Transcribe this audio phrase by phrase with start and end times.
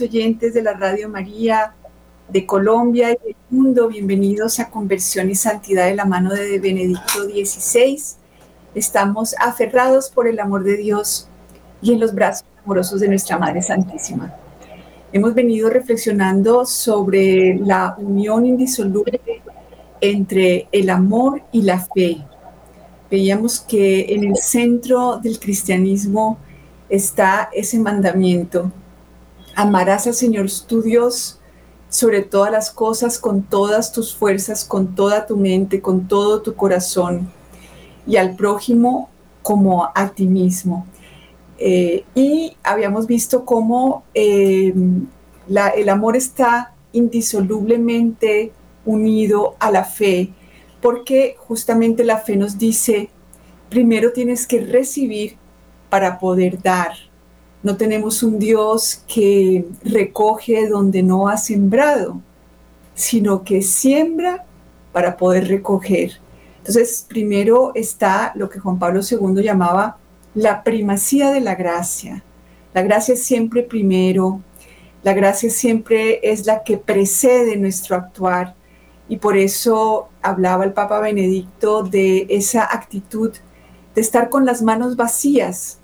[0.00, 1.74] oyentes de la Radio María
[2.28, 3.88] de Colombia y del mundo.
[3.88, 8.00] Bienvenidos a Conversión y Santidad de la mano de Benedicto XVI.
[8.74, 11.28] Estamos aferrados por el amor de Dios
[11.82, 14.34] y en los brazos amorosos de nuestra Madre Santísima.
[15.12, 19.20] Hemos venido reflexionando sobre la unión indisoluble
[20.00, 22.18] entre el amor y la fe.
[23.10, 26.38] Veíamos que en el centro del cristianismo
[26.88, 28.72] está ese mandamiento.
[29.56, 31.38] Amarás al Señor tu Dios
[31.88, 36.54] sobre todas las cosas, con todas tus fuerzas, con toda tu mente, con todo tu
[36.54, 37.30] corazón,
[38.06, 39.10] y al prójimo
[39.42, 40.86] como a ti mismo.
[41.58, 44.02] Eh, y habíamos visto cómo
[45.46, 48.52] la- el amor está indisolublemente
[48.84, 50.32] unido a la fe,
[50.80, 53.08] porque justamente la fe nos dice,
[53.70, 55.36] primero tienes que recibir
[55.90, 56.92] para poder dar.
[57.64, 62.20] No tenemos un Dios que recoge donde no ha sembrado,
[62.94, 64.44] sino que siembra
[64.92, 66.20] para poder recoger.
[66.58, 69.96] Entonces, primero está lo que Juan Pablo II llamaba
[70.34, 72.22] la primacía de la gracia.
[72.74, 74.42] La gracia siempre primero,
[75.02, 78.54] la gracia siempre es la que precede nuestro actuar
[79.08, 83.32] y por eso hablaba el Papa Benedicto de esa actitud
[83.94, 85.78] de estar con las manos vacías,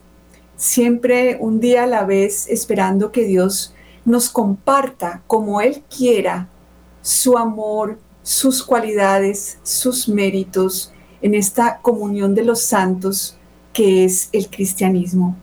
[0.61, 6.51] siempre un día a la vez esperando que Dios nos comparta como Él quiera
[7.01, 13.39] su amor, sus cualidades, sus méritos en esta comunión de los santos
[13.73, 15.35] que es el cristianismo.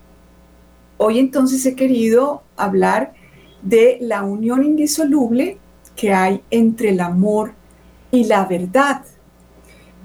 [0.98, 3.12] Hoy entonces he querido hablar
[3.62, 5.58] de la unión indisoluble
[5.96, 7.54] que hay entre el amor
[8.12, 9.02] y la verdad.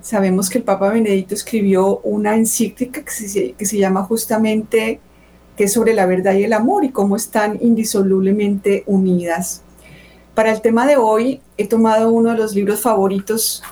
[0.03, 4.99] Sabemos que el Papa Benedicto escribió una encíclica que se, que se llama justamente
[5.55, 9.63] que sobre la verdad y el amor y cómo están indisolublemente unidas.
[10.35, 13.63] Para el tema de hoy he tomado uno de los libros favoritos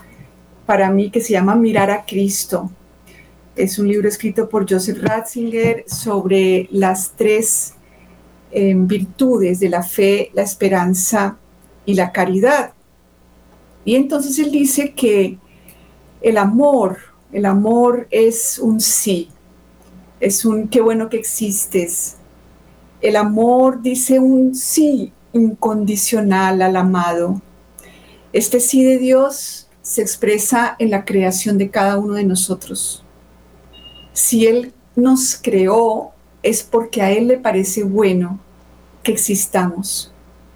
[0.66, 2.72] para mí que se llama Mirar a Cristo.
[3.58, 7.74] Es un libro escrito por Joseph Ratzinger sobre las tres
[8.52, 11.38] eh, virtudes de la fe, la esperanza
[11.86, 12.72] y la caridad.
[13.84, 15.38] Y entonces él dice que
[16.22, 16.98] el amor,
[17.32, 19.30] el amor es un sí,
[20.20, 22.18] es un qué bueno que existes.
[23.02, 27.42] El amor dice un sí incondicional al amado.
[28.34, 33.04] Este sí de Dios se expresa en la creación de cada uno de nosotros.
[34.14, 36.12] Si Él nos creó,
[36.44, 38.40] es porque a Él le parece bueno
[39.04, 40.14] que existamos.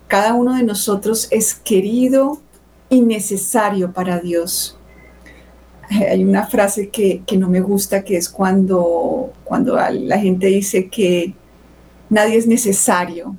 [0.08, 2.40] Cada uno de nosotros es querido
[2.90, 4.75] y necesario para Dios.
[6.12, 10.90] Hay una frase que, que no me gusta, que es cuando, cuando la gente dice
[10.90, 11.34] que
[12.10, 13.36] nadie es necesario.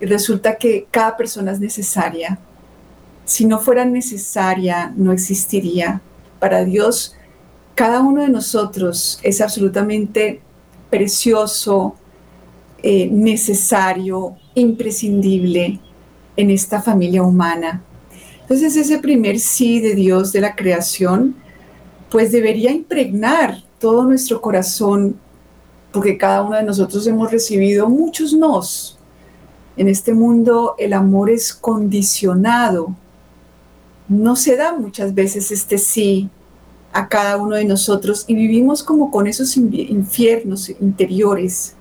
[0.00, 2.38] Y resulta que cada persona es necesaria.
[3.24, 6.00] Si no fuera necesaria, no existiría.
[6.38, 7.16] Para Dios,
[7.74, 10.40] cada uno de nosotros es absolutamente
[10.90, 11.96] precioso,
[12.82, 15.80] eh, necesario, imprescindible
[16.36, 17.82] en esta familia humana.
[18.44, 21.34] Entonces ese primer sí de Dios de la creación,
[22.10, 25.16] pues debería impregnar todo nuestro corazón,
[25.90, 28.98] porque cada uno de nosotros hemos recibido muchos nos.
[29.78, 32.94] En este mundo el amor es condicionado.
[34.08, 36.28] No se da muchas veces este sí
[36.92, 41.76] a cada uno de nosotros y vivimos como con esos infiernos interiores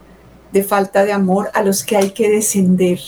[0.54, 3.00] de falta de amor a los que hay que descender.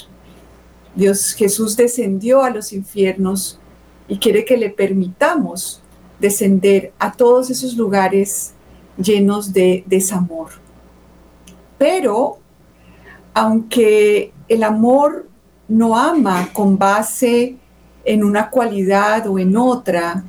[0.95, 3.59] Dios Jesús descendió a los infiernos
[4.07, 5.81] y quiere que le permitamos
[6.19, 8.53] descender a todos esos lugares
[8.97, 10.51] llenos de desamor.
[11.77, 12.37] Pero,
[13.33, 15.27] aunque el amor
[15.67, 17.57] no ama con base
[18.05, 20.23] en una cualidad o en otra,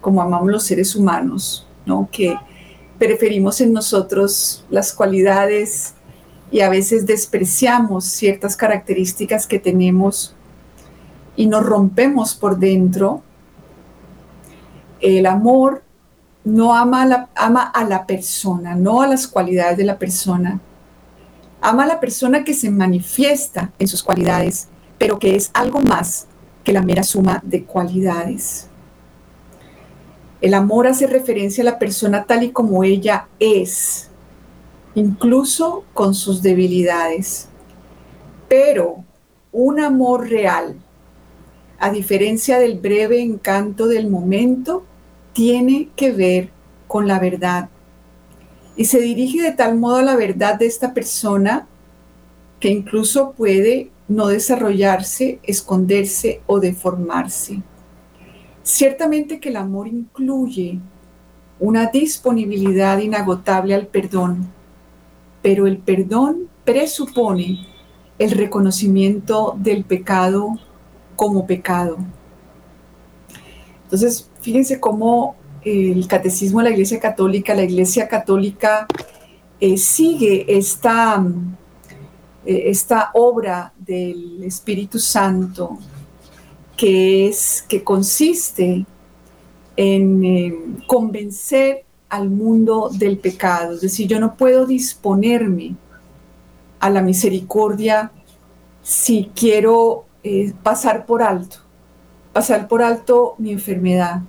[0.00, 2.08] como amamos los seres humanos, ¿no?
[2.12, 2.36] Que
[2.98, 5.94] preferimos en nosotros las cualidades
[6.50, 10.34] y a veces despreciamos ciertas características que tenemos
[11.36, 13.22] y nos rompemos por dentro.
[15.00, 15.82] El amor
[16.44, 20.60] no ama a, la, ama a la persona, no a las cualidades de la persona.
[21.60, 24.68] Ama a la persona que se manifiesta en sus cualidades,
[24.98, 26.26] pero que es algo más
[26.64, 28.66] que la mera suma de cualidades.
[30.40, 34.09] El amor hace referencia a la persona tal y como ella es,
[34.94, 37.48] incluso con sus debilidades.
[38.48, 39.04] Pero
[39.52, 40.76] un amor real,
[41.78, 44.84] a diferencia del breve encanto del momento,
[45.32, 46.50] tiene que ver
[46.86, 47.68] con la verdad.
[48.76, 51.66] Y se dirige de tal modo a la verdad de esta persona
[52.58, 57.62] que incluso puede no desarrollarse, esconderse o deformarse.
[58.62, 60.78] Ciertamente que el amor incluye
[61.58, 64.48] una disponibilidad inagotable al perdón,
[65.42, 67.66] pero el perdón presupone
[68.18, 70.58] el reconocimiento del pecado
[71.16, 71.98] como pecado.
[73.84, 78.86] Entonces, fíjense cómo el catecismo de la Iglesia Católica, la Iglesia Católica
[79.60, 81.22] eh, sigue esta,
[82.46, 85.78] eh, esta obra del Espíritu Santo
[86.76, 88.86] que es que consiste
[89.76, 90.54] en eh,
[90.86, 93.74] convencer al mundo del pecado.
[93.74, 95.76] Es decir, yo no puedo disponerme
[96.80, 98.10] a la misericordia
[98.82, 101.58] si quiero eh, pasar por alto,
[102.32, 104.22] pasar por alto mi enfermedad,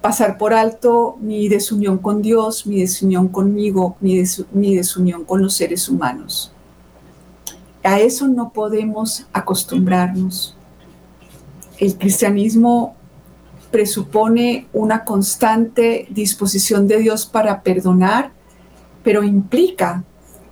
[0.00, 5.54] pasar por alto mi desunión con Dios, mi desunión conmigo, mi, mi desunión con los
[5.54, 6.52] seres humanos.
[7.82, 10.56] A eso no podemos acostumbrarnos
[11.78, 12.94] el cristianismo
[13.70, 18.32] presupone una constante disposición de Dios para perdonar,
[19.02, 20.04] pero implica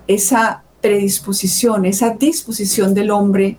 [0.06, 3.58] esa predisposición, esa disposición del hombre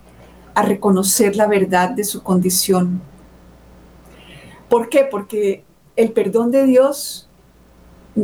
[0.56, 3.02] a reconocer la verdad de su condición.
[4.70, 5.08] ¿Por qué?
[5.10, 5.64] Porque
[5.96, 7.28] el perdón de Dios,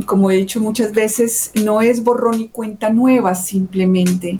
[0.05, 4.37] como he dicho muchas veces, no es borrón y cuenta nueva simplemente,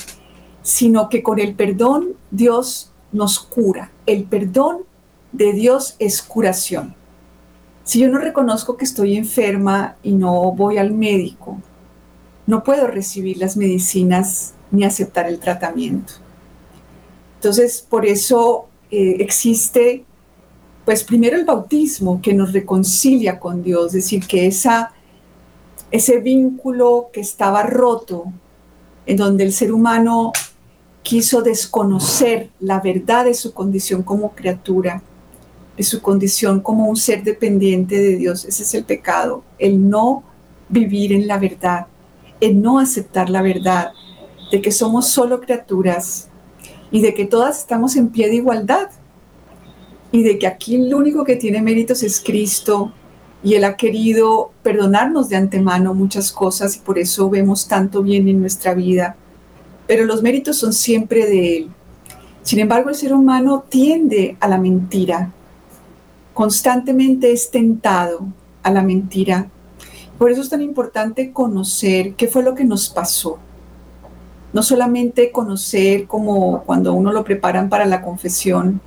[0.62, 3.92] sino que con el perdón Dios nos cura.
[4.06, 4.80] El perdón
[5.36, 6.96] de Dios es curación.
[7.84, 11.60] Si yo no reconozco que estoy enferma y no voy al médico,
[12.48, 16.14] no puedo recibir las medicinas ni aceptar el tratamiento.
[17.36, 20.06] Entonces, por eso eh, existe,
[20.86, 24.94] pues primero el bautismo que nos reconcilia con Dios, es decir, que esa,
[25.92, 28.26] ese vínculo que estaba roto,
[29.06, 30.32] en donde el ser humano
[31.04, 35.04] quiso desconocer la verdad de su condición como criatura,
[35.78, 38.46] de su condición como un ser dependiente de Dios.
[38.46, 40.24] Ese es el pecado, el no
[40.70, 41.88] vivir en la verdad,
[42.40, 43.92] el no aceptar la verdad
[44.52, 46.30] de que somos solo criaturas
[46.92, 48.90] y de que todas estamos en pie de igualdad
[50.12, 52.94] y de que aquí el único que tiene méritos es Cristo
[53.44, 58.28] y Él ha querido perdonarnos de antemano muchas cosas y por eso vemos tanto bien
[58.28, 59.16] en nuestra vida.
[59.88, 61.70] Pero los méritos son siempre de Él.
[62.42, 65.32] Sin embargo, el ser humano tiende a la mentira
[66.36, 68.28] constantemente es tentado
[68.62, 69.48] a la mentira.
[70.20, 73.40] Por eso es tan importante conocer qué fue lo que nos pasó.
[74.52, 78.82] No solamente conocer como cuando uno lo preparan para la confesión,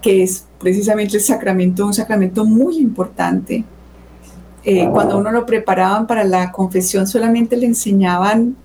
[0.00, 3.64] que es precisamente el sacramento, un sacramento muy importante.
[4.62, 8.56] Eh, cuando uno lo preparaban para la confesión solamente le enseñaban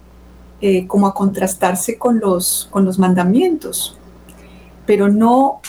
[0.61, 3.97] eh, como a contrastarse con los, con los mandamientos,
[4.85, 5.61] pero no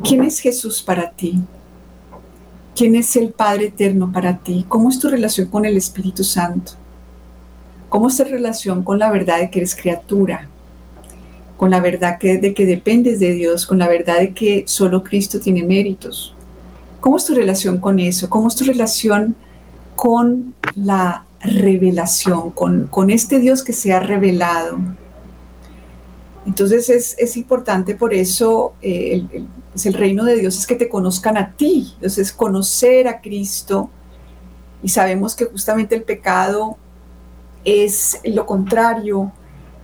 [0.00, 1.38] ¿Quién es Jesús para ti?
[2.74, 4.64] ¿Quién es el Padre Eterno para ti?
[4.66, 6.72] ¿Cómo es tu relación con el Espíritu Santo?
[7.88, 10.48] ¿Cómo es tu relación con la verdad de que eres criatura?
[11.58, 15.38] Con la verdad de que dependes de Dios, con la verdad de que solo Cristo
[15.38, 16.34] tiene méritos.
[17.00, 18.30] ¿Cómo es tu relación con eso?
[18.30, 19.36] ¿Cómo es tu relación
[19.94, 24.78] con la revelación, con, con este Dios que se ha revelado?
[26.44, 30.88] Entonces es, importante por eso eh, el, pues el reino de Dios es que te
[30.88, 33.90] conozcan a ti, entonces conocer a Cristo.
[34.82, 36.76] Y sabemos que justamente el pecado
[37.64, 39.32] es lo contrario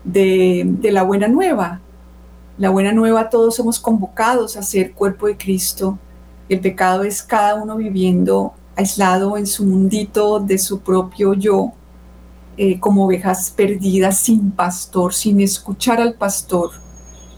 [0.02, 1.80] de, de la buena nueva.
[2.58, 5.96] La buena nueva, todos somos convocados a ser cuerpo de Cristo.
[6.48, 11.72] El pecado es cada uno viviendo aislado en su mundito de su propio yo,
[12.58, 16.72] eh, como ovejas perdidas, sin pastor, sin escuchar al pastor,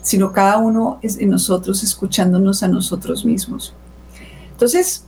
[0.00, 3.74] sino cada uno es en nosotros escuchándonos a nosotros mismos.
[4.52, 5.04] Entonces,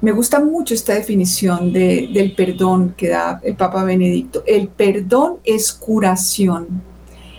[0.00, 4.42] me gusta mucho esta definición del perdón que da el Papa Benedicto.
[4.46, 6.82] El perdón es curación,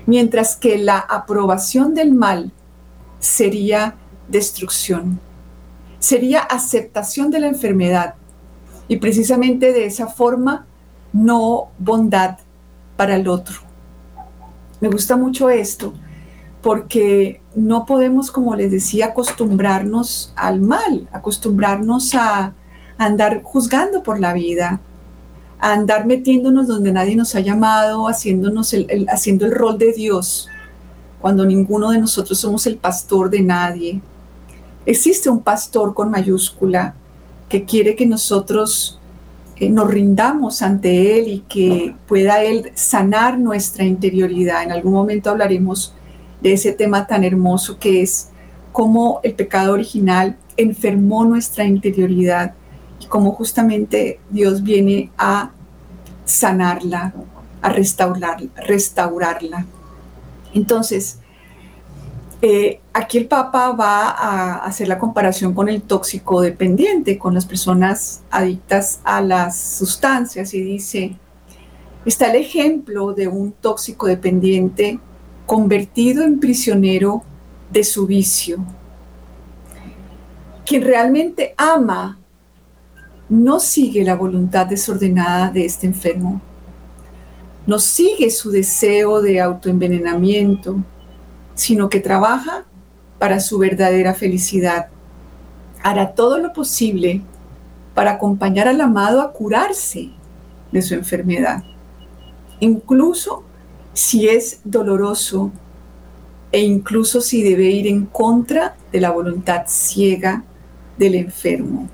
[0.06, 2.52] mientras que la aprobación del mal
[3.20, 3.96] sería
[4.28, 5.20] destrucción,
[5.98, 8.14] sería aceptación de la enfermedad
[8.88, 10.68] y precisamente de esa forma
[11.18, 12.38] no bondad
[12.96, 13.56] para el otro.
[14.80, 15.94] Me gusta mucho esto
[16.62, 22.54] porque no podemos, como les decía, acostumbrarnos al mal, acostumbrarnos a
[22.98, 24.82] andar juzgando por la vida
[25.60, 30.48] a andar metiéndonos donde nadie nos ha llamado, haciéndonos el, haciendo el rol de Dios,
[31.20, 34.02] cuando ninguno de nosotros somos el pastor de nadie.
[34.86, 36.94] Existe un pastor con mayúscula
[37.50, 39.00] que quiere que nosotros
[39.62, 44.64] nos rindamos ante Él y que pueda Él sanar nuestra interioridad.
[44.64, 45.96] En algún momento hablaremos
[46.42, 48.30] de ese tema tan hermoso que es
[48.72, 52.54] cómo el pecado original enfermó nuestra interioridad
[53.00, 55.52] y cómo justamente Dios viene a
[56.26, 57.14] sanarla,
[57.62, 58.50] a restaurarla.
[58.56, 59.66] restaurarla.
[60.54, 61.20] Entonces,
[62.42, 67.46] eh, aquí el Papa va a hacer la comparación con el tóxico dependiente, con las
[67.46, 71.16] personas adictas a las sustancias y dice,
[72.06, 75.00] está el ejemplo de un tóxico dependiente
[75.48, 77.24] convertido en prisionero
[77.72, 78.64] de su vicio.
[80.64, 82.20] Quien realmente ama
[83.30, 86.40] no sigue la voluntad desordenada de este enfermo,
[87.66, 90.84] no sigue su deseo de autoenvenenamiento,
[91.58, 92.66] sino que trabaja
[93.20, 94.88] para su verdadera felicidad.
[95.84, 97.22] Hará todo lo posible
[97.96, 100.12] para acompañar al amado a curarse
[100.72, 101.64] de su enfermedad,
[102.60, 103.44] incluso
[103.94, 105.52] si es doloroso
[106.52, 110.44] e incluso si debe ir en contra de la voluntad ciega
[110.98, 111.90] del enfermo.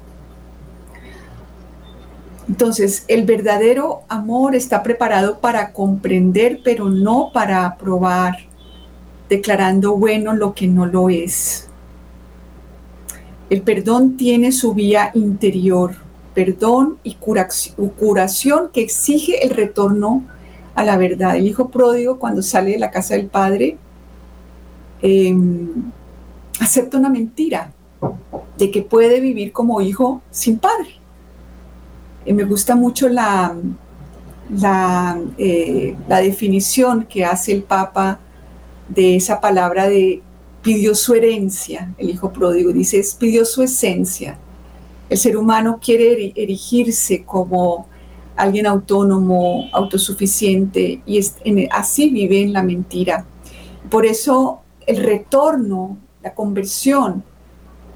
[2.50, 8.36] Entonces, el verdadero amor está preparado para comprender, pero no para aprobar,
[9.34, 11.68] declarando bueno lo que no lo es.
[13.50, 15.96] El perdón tiene su vía interior,
[16.36, 20.24] perdón y curación que exige el retorno
[20.75, 21.36] a la verdad.
[21.36, 23.78] El hijo pródigo cuando sale de la casa del padre
[25.02, 25.92] em,
[26.60, 27.72] acepta una mentira
[28.58, 31.00] de que puede vivir como hijo sin padre.
[32.25, 33.56] Me gusta mucho la,
[34.62, 38.20] la, eh, la definición que hace el Papa
[38.90, 40.22] de esa palabra de
[40.63, 44.40] pidió su herencia, el hijo pródigo, dice, pidió su esencia.
[45.10, 47.88] El ser humano quiere erigirse como
[48.36, 51.20] alguien autónomo, autosuficiente, y
[51.70, 53.25] así vive en la mentira.
[53.90, 57.24] Por eso el retorno, la conversión,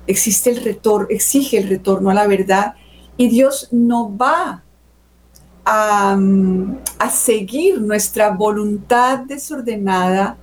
[0.06, 2.76] existe el retorno, exige el retorno a la verdad,
[3.16, 4.64] y Dios no va
[5.66, 6.18] a,
[7.00, 10.38] a seguir nuestra voluntad desordenada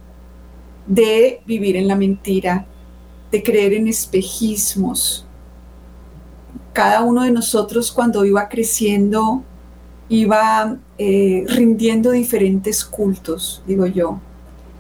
[0.87, 2.67] de vivir en la mentira,
[3.31, 5.27] de creer en espejismos.
[6.73, 9.43] Cada uno de nosotros cuando iba creciendo
[10.09, 14.21] iba eh, rindiendo diferentes cultos, digo yo.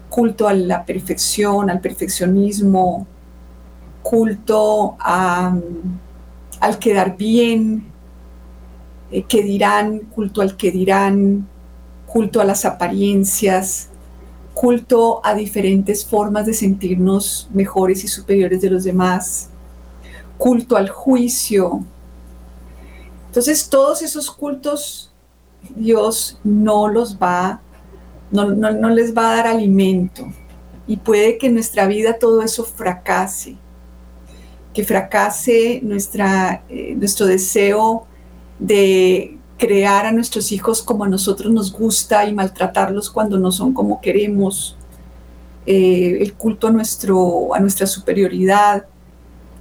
[0.08, 3.06] Culto a la perfección, al perfeccionismo,
[4.02, 5.62] culto al
[6.78, 7.86] quedar bien,
[9.10, 11.48] eh, que dirán, culto al que dirán,
[12.06, 13.88] culto a las apariencias,
[14.54, 19.50] culto a diferentes formas de sentirnos mejores y superiores de los demás,
[20.38, 21.84] culto al juicio.
[23.26, 25.12] Entonces todos esos cultos
[25.74, 27.60] Dios no los va,
[28.30, 28.44] no,
[28.90, 30.26] les va a dar alimento.
[30.86, 33.56] Y puede que en nuestra vida todo eso fracase,
[34.72, 38.06] que fracase nuestra, eh, nuestro deseo
[38.58, 43.72] de crear a nuestros hijos como a nosotros nos gusta y maltratarlos cuando no son
[43.72, 44.76] como queremos,
[45.66, 48.86] eh, el culto a, nuestro, a nuestra superioridad,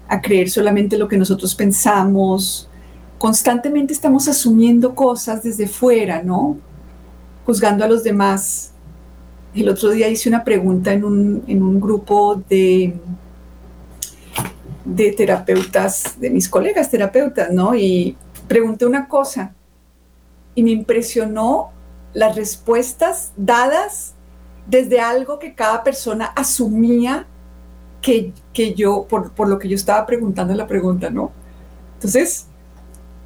[0.07, 2.69] a creer solamente lo que nosotros pensamos,
[3.17, 6.57] constantemente estamos asumiendo cosas desde fuera, ¿no?
[7.45, 8.71] Juzgando a los demás.
[9.55, 12.95] El otro día hice una pregunta en un, grupo de,
[14.83, 17.75] de terapeutas, de mis colegas terapeutas, ¿no?
[17.75, 19.53] Y pregunté una cosa
[20.55, 21.72] y me impresionó
[22.13, 24.13] las respuestas dadas
[24.67, 27.25] desde algo que cada persona asumía
[28.01, 28.33] que,
[28.75, 31.31] yo, por, por, lo que yo estaba preguntando la pregunta, ¿no?
[31.95, 32.48] Entonces,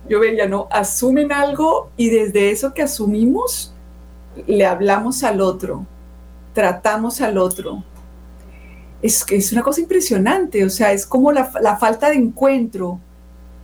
[0.07, 0.67] yo veía, ¿no?
[0.69, 3.73] Asumen algo y desde eso que asumimos,
[4.45, 5.85] le hablamos al otro,
[6.53, 7.83] tratamos al otro.
[9.01, 12.99] Es, es una cosa impresionante, o sea, es como la, la falta de encuentro.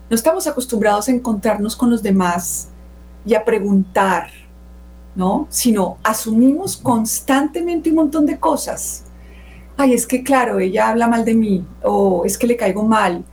[0.09, 2.69] No estamos acostumbrados a encontrarnos con los demás
[3.25, 4.29] y a preguntar,
[5.15, 5.47] ¿no?
[5.49, 9.05] Sino asumimos constantemente un montón de cosas.
[9.77, 13.23] Ay, es que claro, ella habla mal de mí, o es que le caigo mal,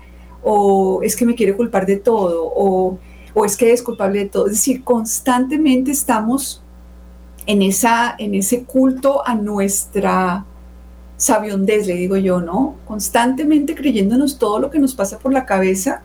[0.43, 2.99] o es que me quiere culpar de todo, o,
[3.45, 4.47] es que es culpable de todo.
[4.47, 6.63] Es decir, constantemente estamos
[7.47, 10.45] en, esa, en ese culto a nuestra
[11.17, 12.77] sabiondez, le digo yo, ¿no?
[12.87, 16.03] Constantemente creyéndonos todo lo que nos pasa por la cabeza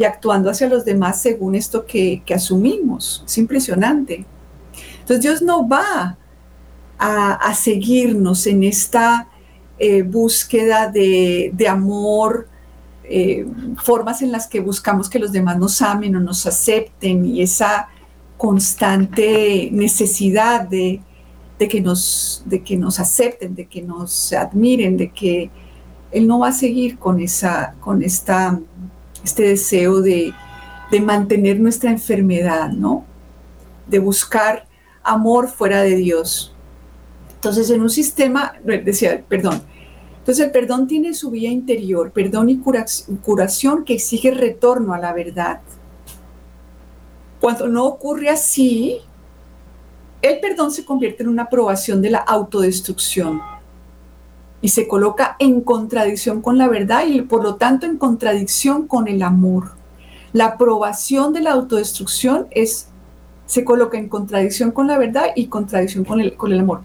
[0.00, 3.22] y actuando hacia los demás según esto que, asumimos.
[3.26, 4.24] Es impresionante.
[5.00, 6.16] Entonces Dios no va
[6.98, 9.28] a, seguirnos en esta
[9.78, 12.48] eh, búsqueda de, amor,
[13.04, 17.42] eh, formas en las que buscamos que los demás nos amen o nos acepten y
[17.42, 17.88] esa
[18.38, 21.02] constante necesidad de,
[21.58, 25.50] que nos, de que nos acepten, de que nos admiren, de que
[26.10, 28.58] Él no va a seguir con, esa, con esta,
[29.24, 30.32] este deseo de,
[31.02, 33.04] mantener nuestra enfermedad, ¿no?
[33.86, 34.66] De buscar
[35.04, 36.52] amor fuera de Dios.
[37.34, 39.62] Entonces, en un sistema, decía, perdón,
[40.18, 45.12] entonces el perdón tiene su vía interior, perdón y curación que exige retorno a la
[45.12, 45.60] verdad.
[47.40, 48.98] Cuando no ocurre así,
[50.20, 53.40] el perdón se convierte en una aprobación de la autodestrucción
[54.62, 59.08] y se coloca en contradicción con la verdad y por lo tanto en contradicción con
[59.08, 59.72] el amor.
[60.32, 62.88] La aprobación de la autodestrucción es,
[63.46, 66.82] se coloca en contradicción con la verdad y contradicción con el, con el amor.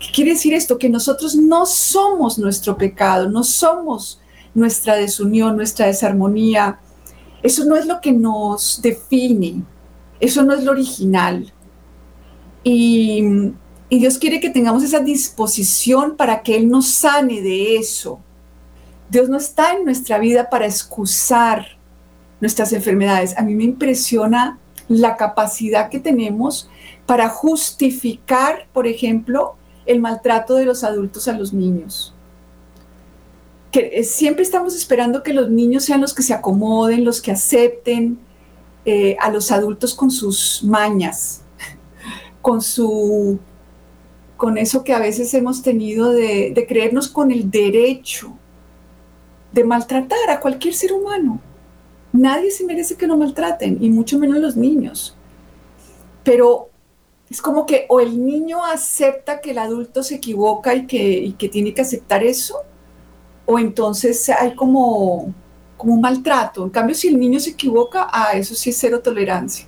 [0.00, 0.78] ¿Qué quiere decir esto?
[0.78, 4.18] Que nosotros no somos nuestro pecado, no somos
[4.54, 6.80] nuestra desunión, nuestra desarmonía.
[7.42, 9.62] Eso no es lo que nos define.
[10.18, 11.52] Eso no es lo original.
[12.64, 13.22] Y,
[13.98, 18.20] Dios quiere que tengamos esa disposición para que Él nos sane de eso.
[19.10, 21.66] Dios no está en nuestra vida para excusar
[22.40, 23.36] nuestras enfermedades.
[23.36, 26.70] A mí me impresiona la capacidad que tenemos
[27.06, 29.56] para justificar, por ejemplo,
[29.86, 32.14] el maltrato de los adultos a los niños.
[33.72, 38.20] Que siempre estamos esperando que los niños sean los que se acomoden, los que acepten,
[38.84, 41.42] eh, a los adultos con sus mañas,
[42.42, 43.38] con su
[44.40, 48.32] con eso que a veces hemos tenido de, creernos con el derecho
[49.52, 51.42] de maltratar a cualquier ser humano.
[52.10, 55.14] Nadie se merece que lo maltraten, y mucho menos los niños.
[56.24, 56.70] Pero
[57.28, 61.74] es como que o el niño acepta que el adulto se equivoca y que, tiene
[61.74, 62.56] que aceptar eso,
[63.44, 65.34] o entonces hay como
[65.76, 66.64] como un maltrato.
[66.64, 69.66] En cambio, si el niño se equivoca, a eso sí es cero tolerancia.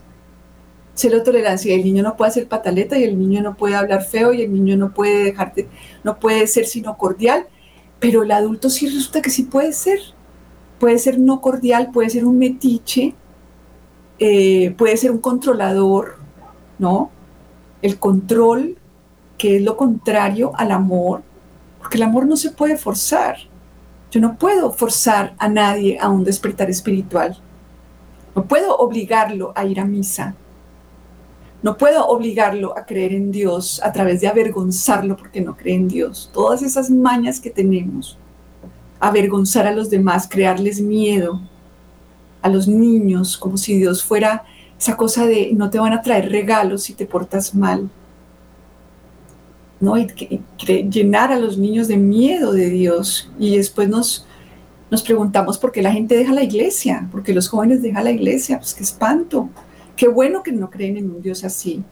[0.95, 1.75] Cero tolerancia.
[1.75, 4.53] El niño no puede hacer pataleta y el niño no puede hablar feo y el
[4.53, 5.69] niño no puede dejarte,
[6.05, 7.47] no puede ser sino cordial.
[7.99, 10.01] Pero el adulto sí resulta que sí puede ser.
[10.79, 13.15] Puede ser no cordial, puede ser un metiche,
[14.19, 16.17] eh, puede ser un controlador,
[16.79, 17.11] ¿no?
[17.83, 18.77] El control,
[19.39, 21.23] que es lo contrario al amor,
[21.79, 23.37] porque el amor no se puede forzar.
[24.11, 27.39] Yo no puedo forzar a nadie a un despertar espiritual.
[28.35, 30.35] No puedo obligarlo a ir a misa.
[31.62, 35.88] No puedo obligarlo a creer en Dios a través de avergonzarlo porque no cree en
[35.88, 36.29] Dios.
[36.33, 38.18] Todas esas mañas que tenemos,
[38.98, 41.40] avergonzar a los demás, crearles miedo
[42.42, 44.44] a los niños, como si Dios fuera
[44.77, 47.88] esa cosa de no te van a traer regalos si te portas mal.
[49.79, 49.96] ¿no?
[49.98, 50.07] Y,
[50.88, 53.31] llenar a los niños de miedo de Dios.
[53.38, 54.27] Y después nos,
[54.90, 58.59] nos preguntamos por qué la gente deja la iglesia, porque los jóvenes dejan la iglesia,
[58.59, 59.48] pues qué espanto.
[59.97, 61.83] Qué bueno que no creen en un Dios así.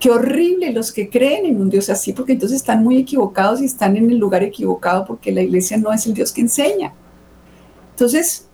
[0.00, 3.64] Qué horrible los que creen en un Dios así, porque entonces están muy equivocados y
[3.64, 6.92] están en el lugar equivocado, porque la iglesia no es el Dios que enseña.
[7.90, 8.48] Entonces,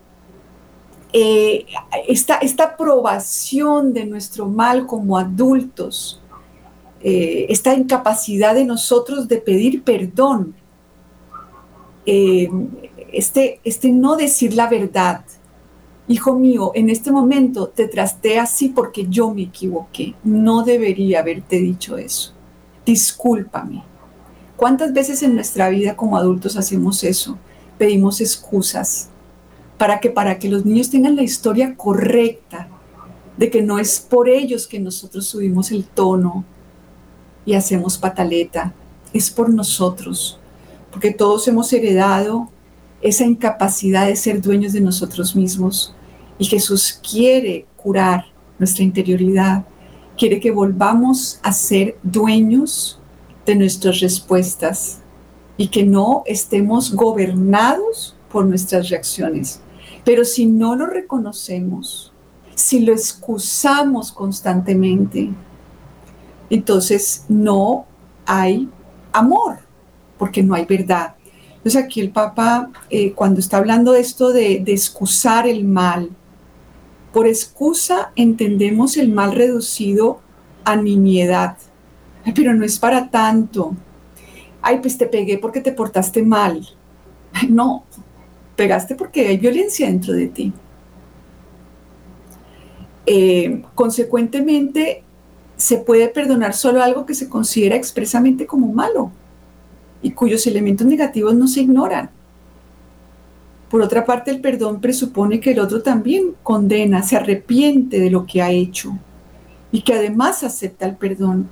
[1.13, 1.67] eh,
[2.09, 6.21] esta, esta aprobación de nuestro mal como adultos,
[7.03, 10.55] eh, esta incapacidad de nosotros de pedir perdón,
[12.07, 12.49] eh,
[13.13, 15.25] este, este no decir la verdad.
[16.07, 20.15] Hijo mío, en este momento te traste así porque yo me equivoqué.
[20.23, 22.33] No debería haberte dicho eso.
[22.85, 23.83] Discúlpame.
[24.57, 27.39] ¿Cuántas veces en nuestra vida como adultos hacemos eso?
[27.79, 29.09] Pedimos excusas
[29.79, 32.69] para que para que los niños tengan la historia correcta
[33.37, 36.45] de que no es por ellos que nosotros subimos el tono,
[37.47, 38.73] y hacemos pataleta.
[39.13, 40.39] Es por nosotros,
[40.91, 42.49] porque todos hemos heredado
[43.05, 45.95] esa incapacidad de ser dueños de nosotros mismos.
[46.39, 48.25] Y Jesús quiere curar
[48.59, 49.67] nuestra interioridad,
[50.17, 52.99] quiere que volvamos a ser dueños
[53.45, 55.01] de nuestras respuestas
[55.59, 59.61] y que no estemos gobernados por nuestras reacciones.
[60.03, 62.11] Pero si no lo reconocemos,
[62.55, 65.31] si lo excusamos constantemente,
[66.49, 67.85] entonces no
[68.25, 68.67] hay
[69.13, 69.59] amor,
[70.17, 71.17] porque no hay verdad.
[71.65, 76.11] Entonces aquí el Papa, eh, cuando está hablando de esto de, excusar el mal,
[77.11, 80.21] por excusa entendemos el mal reducido
[80.63, 81.57] a niñedad.
[82.35, 83.75] pero no es para tanto.
[84.61, 86.69] Ay, pues te pegué porque te portaste mal.
[87.49, 87.85] No,
[88.57, 90.53] pegaste porque hay violencia dentro de ti.
[93.07, 95.03] Eh, consecuentemente,
[95.57, 99.11] se puede perdonar solo algo que se considera expresamente como malo
[100.05, 102.11] y cuyos elementos negativos no se ignoran.
[103.71, 108.27] Por otra parte, el perdón presupone que el otro también condena, se arrepiente de lo
[108.27, 108.97] que ha hecho
[109.73, 111.49] y que además acepta el perdón.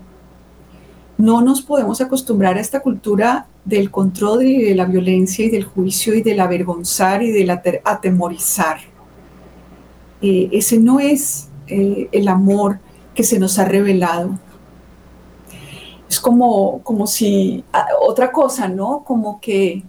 [1.17, 5.65] No nos podemos acostumbrar a esta cultura del control y de la violencia y del
[5.65, 8.81] juicio y del avergonzar y del atemorizar.
[10.21, 12.81] Eh, ese no es eh, el amor
[13.15, 14.39] que se nos ha revelado.
[16.13, 19.03] Es como, como si, ah, otra cosa, ¿no?
[19.03, 19.83] Como que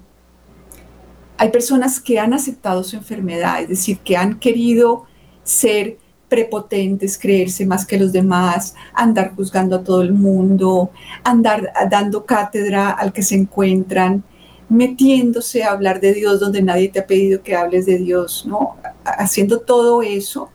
[1.37, 5.03] hay personas que han aceptado su enfermedad, es decir, que han querido
[5.43, 5.97] ser
[6.29, 10.91] prepotentes, creerse más que los demás, andar juzgando a todo el mundo,
[11.25, 14.23] andar dando cátedra al que se encuentran,
[14.69, 18.77] metiéndose a hablar de Dios donde nadie te ha pedido que hables de Dios, ¿no?
[19.03, 20.49] Haciendo todo eso.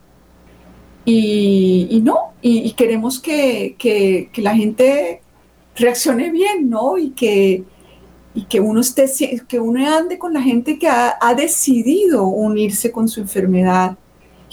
[1.04, 5.20] Y, no, y, queremos que, que, la gente
[5.78, 6.98] reaccione bien, ¿no?
[6.98, 7.64] Y que,
[8.34, 9.10] y que uno esté,
[9.48, 13.96] que uno ande con la gente que ha, ha decidido unirse con su enfermedad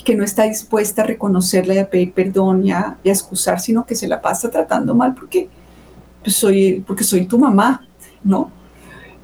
[0.05, 3.95] que no está dispuesta a reconocerla y a pedir perdón y a, excusar, sino que
[3.95, 5.49] se la pasa tratando mal porque,
[6.23, 7.85] pues, soy, porque soy tu mamá,
[8.23, 8.51] ¿no?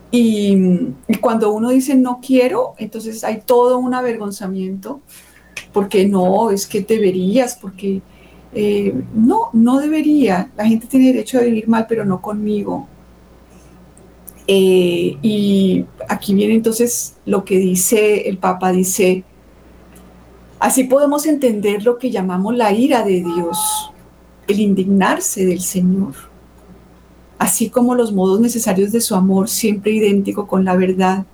[0.10, 0.90] Y,
[1.22, 5.00] cuando uno dice no quiero, entonces hay todo un avergonzamiento,
[5.72, 8.02] porque no, es que deberías, porque
[8.54, 10.52] eh, no, no debería.
[10.58, 12.88] La gente tiene derecho a vivir mal, pero no conmigo.
[14.48, 19.24] Eh, y aquí viene entonces lo que dice el Papa, dice,
[20.62, 23.92] Así podemos entender lo que llamamos la ira de Dios,
[24.48, 26.14] el indignarse del Señor,
[27.40, 31.26] así como los modos necesarios de su amor, siempre idéntico con la verdad.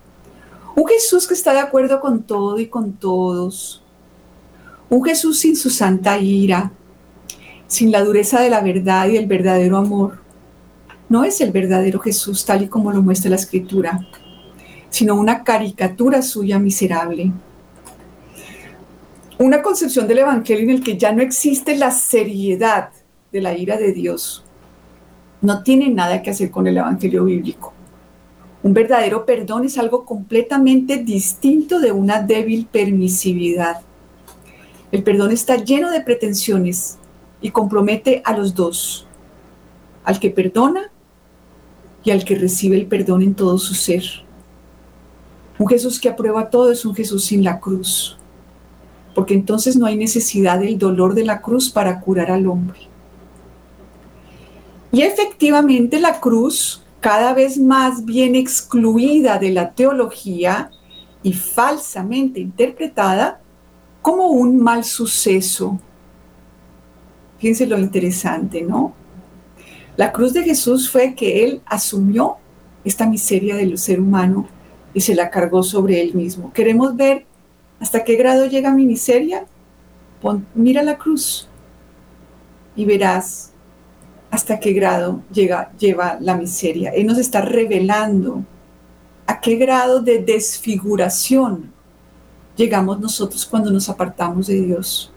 [0.77, 3.83] Un Jesús que está de acuerdo con todo y con todos.
[4.89, 6.71] Un Jesús sin su santa ira,
[7.67, 10.19] sin la dureza de la verdad y el verdadero amor.
[11.09, 13.99] No es el verdadero Jesús tal y como lo muestra la Escritura,
[14.89, 17.31] sino una caricatura suya miserable
[19.39, 22.89] una concepción del Evangelio en el que ya no existe la seriedad
[23.31, 24.43] de la ira de Dios,
[25.41, 27.73] no tiene nada que hacer con el Evangelio bíblico.
[28.63, 33.81] Un verdadero perdón es algo completamente distinto de una débil permisividad.
[34.91, 36.97] El perdón está lleno de pretensiones
[37.41, 39.07] y compromete a los dos,
[40.03, 40.91] al que perdona
[42.03, 44.03] y al que recibe el perdón en todo su ser.
[45.59, 48.17] Un Jesús que aprueba todo es un Jesús sin la cruz
[49.17, 52.81] porque entonces no hay necesidad del dolor de la cruz para curar al hombre.
[54.91, 60.69] Y efectivamente la cruz, cada vez más bien excluida de la teología
[61.23, 63.41] y falsamente interpretada
[64.03, 65.79] como un mal suceso.
[67.39, 68.93] Fíjense lo interesante, ¿no?
[69.95, 72.37] La cruz de Jesús fue que Él asumió
[72.83, 74.47] esta miseria del ser humano
[74.93, 76.51] y se la cargó sobre Él mismo.
[76.53, 77.27] Queremos ver
[77.79, 79.45] ¿Hasta qué grado llega mi miseria?
[80.55, 81.47] mira la cruz
[82.75, 83.51] y verás
[84.31, 86.89] hasta qué grado llega, lleva la miseria.
[86.89, 88.43] Él nos está revelando
[89.27, 91.71] a qué grado de desfiguración
[92.55, 95.13] llegamos nosotros cuando nos apartamos de Dios.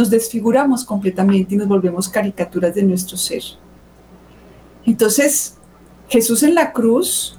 [0.00, 3.42] Nos desfiguramos completamente y nos volvemos caricaturas de nuestro ser.
[4.86, 5.58] Entonces,
[6.08, 7.36] Jesús en la cruz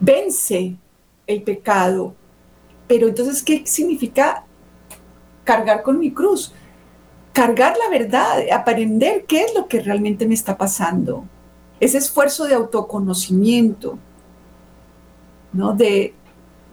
[0.00, 0.76] vence
[1.26, 2.14] el pecado
[2.88, 4.44] pero entonces, ¿qué significa
[5.44, 6.52] cargar con mi cruz?
[7.34, 11.24] Cargar la verdad, aprender qué es lo que realmente me está pasando.
[11.78, 13.98] Ese esfuerzo de autoconocimiento,
[15.52, 15.74] ¿no?
[15.74, 16.14] De,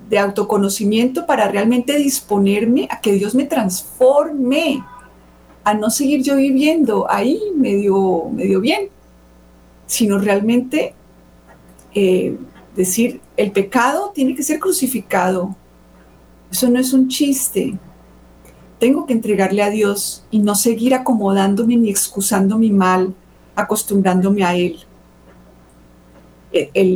[0.10, 4.84] de autoconocimiento para realmente disponerme a que Dios me transforme,
[5.64, 8.90] a no seguir yo viviendo ahí medio, medio bien,
[9.88, 10.94] sino realmente
[11.94, 12.38] eh,
[12.76, 15.56] decir, el pecado tiene que ser crucificado,
[16.52, 17.78] eso no es un chiste.
[18.80, 23.16] Tengo que entregarle a Dios y no seguir acomodándome ni excusando mi mal,
[23.56, 24.85] acostumbrándome a Él.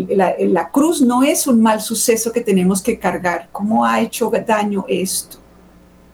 [0.10, 3.50] La, cruz no es un mal suceso que tenemos que cargar.
[3.52, 5.38] ¿Cómo ha hecho daño esto?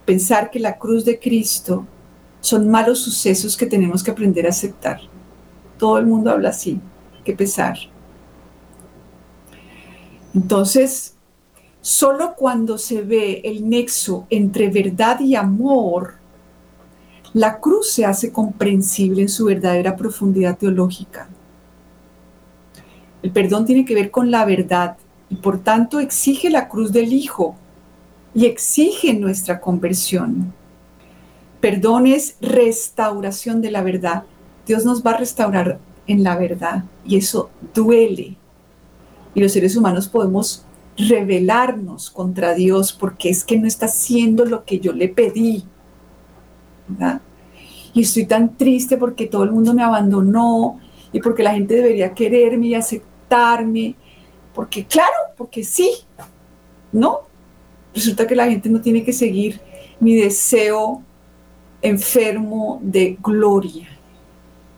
[0.05, 1.85] Pensar que la cruz de Cristo
[2.41, 4.99] son malos sucesos que tenemos que aprender a aceptar.
[5.77, 6.79] Todo el mundo habla así,
[7.23, 7.77] que pesar.
[10.33, 11.15] Entonces,
[11.85, 16.15] Solo cuando se ve el nexo entre verdad y amor,
[17.31, 21.29] la cruz se hace comprensible en su verdadera profundidad teológica.
[23.25, 24.97] El perdón tiene que ver con la verdad
[25.31, 27.55] y por tanto exige la cruz del Hijo
[28.35, 30.53] y exige nuestra conversión.
[31.59, 34.25] perdón es restauración de la verdad.
[34.67, 38.35] Dios nos va a restaurar en la verdad y eso duele.
[39.33, 40.63] Y los seres humanos podemos
[40.95, 45.63] rebelarnos contra Dios porque es que no está haciendo lo que yo le pedí.
[47.91, 50.79] Y estoy tan triste porque todo el mundo me abandonó
[51.11, 53.14] y porque la gente debería quererme y aceptarme.
[54.53, 55.91] Porque claro, porque sí,
[56.91, 57.21] ¿no?
[57.93, 59.59] Resulta que la gente no tiene que seguir
[59.99, 61.01] mi deseo
[61.81, 63.87] enfermo de gloria,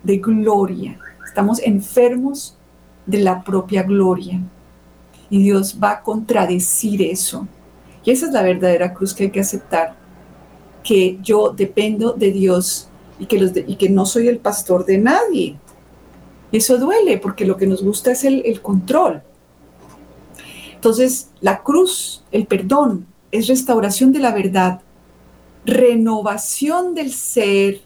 [0.03, 0.99] de gloria.
[1.25, 2.57] Estamos enfermos
[3.05, 4.41] de la propia gloria.
[5.29, 7.47] Y Dios va a contradecir eso.
[8.03, 9.95] Y esa es la verdadera cruz que hay que aceptar.
[10.83, 14.97] Que yo dependo de Dios y que, los y que no soy el pastor de
[14.97, 15.57] nadie.
[16.51, 19.21] Y eso duele porque lo que nos gusta es el, el control.
[20.73, 24.81] Entonces, la cruz, el perdón, es restauración de la verdad,
[25.65, 27.81] renovación del ser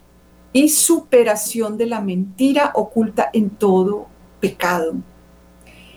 [0.53, 4.07] y superación de la mentira oculta en todo
[4.39, 4.95] pecado.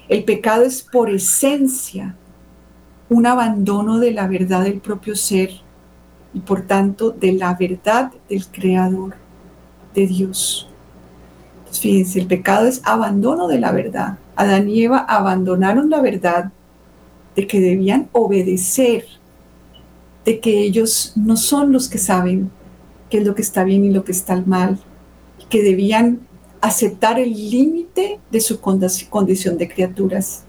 [0.08, 2.16] El pecado es por esencia
[3.08, 5.50] un abandono de la verdad del propio ser
[6.32, 9.14] y por tanto de la verdad del Creador,
[9.94, 10.68] de Dios.
[11.80, 14.18] Fíjense, el pecado es abandono de la verdad.
[14.36, 16.52] Adán y Eva abandonaron la verdad
[17.36, 19.04] de que debían obedecer,
[20.24, 22.50] de que ellos no son los que saben
[23.10, 24.78] qué es lo que está bien y lo que está mal,
[25.48, 26.20] que debían
[26.60, 30.44] aceptar el límite de su condición de criaturas,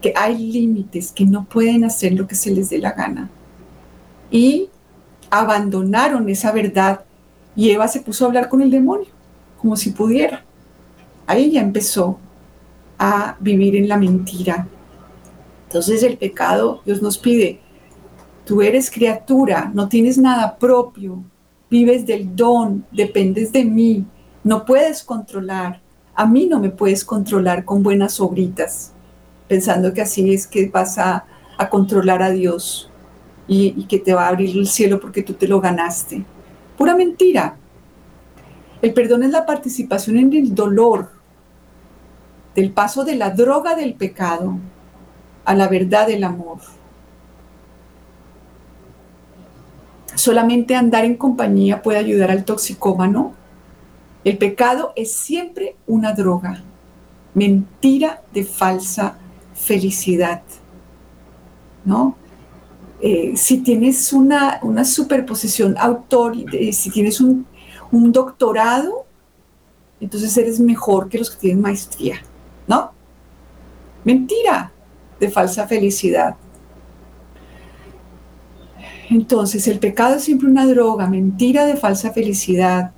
[0.00, 3.28] que hay límites, que no pueden hacer lo que se les dé la gana.
[4.30, 4.68] Y
[5.30, 7.00] abandonaron esa verdad
[7.56, 9.08] y Eva se puso a hablar con el demonio,
[9.58, 10.45] como si pudiera.
[11.26, 12.18] Ahí ya empezó
[12.98, 14.66] a vivir en la mentira.
[15.66, 17.60] Entonces el pecado, Dios nos pide,
[18.44, 21.22] tú eres criatura, no tienes nada propio,
[21.68, 24.04] vives del don, dependes de mí,
[24.44, 25.80] no puedes controlar.
[26.14, 28.92] A mí no me puedes controlar con buenas obritas,
[29.48, 31.24] pensando que así es que vas a,
[31.70, 32.90] controlar a Dios
[33.48, 36.22] y, y que te va a abrir el cielo porque tú te lo ganaste.
[36.76, 37.56] Pura mentira.
[38.82, 41.15] El perdón es la participación en el dolor
[42.56, 44.58] del paso de la droga del pecado
[45.44, 46.58] a la verdad del amor.
[50.16, 53.34] Solamente andar en compañía puede ayudar al toxicómano
[54.26, 56.64] el pecado es siempre una droga,
[57.32, 59.16] mentira de falsa
[59.54, 60.42] felicidad,
[61.84, 62.16] ¿no?
[63.00, 67.46] Eh, si tienes una, superposición autor, eh, si tienes un
[67.92, 69.06] doctorado,
[70.00, 72.20] entonces eres mejor que los que tienen maestría,
[72.66, 72.92] ¿no?
[74.04, 74.72] Mentira
[75.20, 76.36] de falsa felicidad.
[79.10, 82.92] Entonces, el pecado es siempre una droga, mentira de falsa felicidad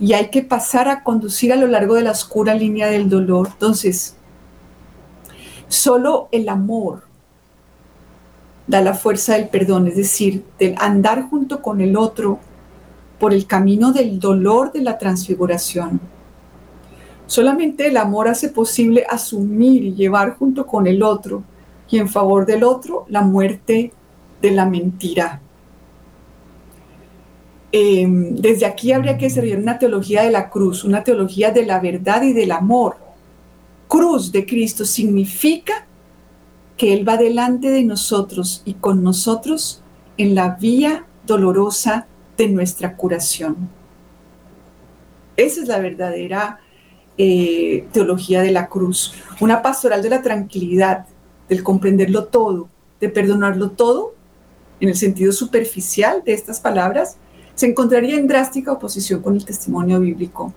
[0.00, 3.48] y hay que pasar a conducir a lo largo de la oscura línea del dolor.
[3.52, 4.16] Entonces,
[5.68, 7.02] solo el amor
[8.66, 12.38] da la fuerza del perdón, es decir, del andar junto con el otro
[13.18, 16.00] por el camino del dolor de la transfiguración.
[17.30, 21.44] Solamente el amor hace posible asumir y llevar junto con el otro
[21.88, 23.92] y en favor del otro la muerte
[24.42, 25.40] de la mentira.
[27.70, 31.78] Em, desde aquí habría que desarrollar una teología de la cruz, una teología de la
[31.78, 32.96] verdad y del amor.
[33.86, 35.86] Cruz de Cristo significa
[36.76, 39.84] que Él va delante de nosotros y con nosotros
[40.18, 43.68] en la vía dolorosa de nuestra curación.
[45.36, 46.58] Esa es la verdadera
[47.22, 51.04] eh, teología de la cruz, una pastoral de la tranquilidad,
[51.50, 54.14] del comprenderlo todo, de perdonarlo todo,
[54.80, 57.18] en el sentido superficial de estas palabras,
[57.54, 60.54] se encontraría en drástica oposición con el testimonio bíblico.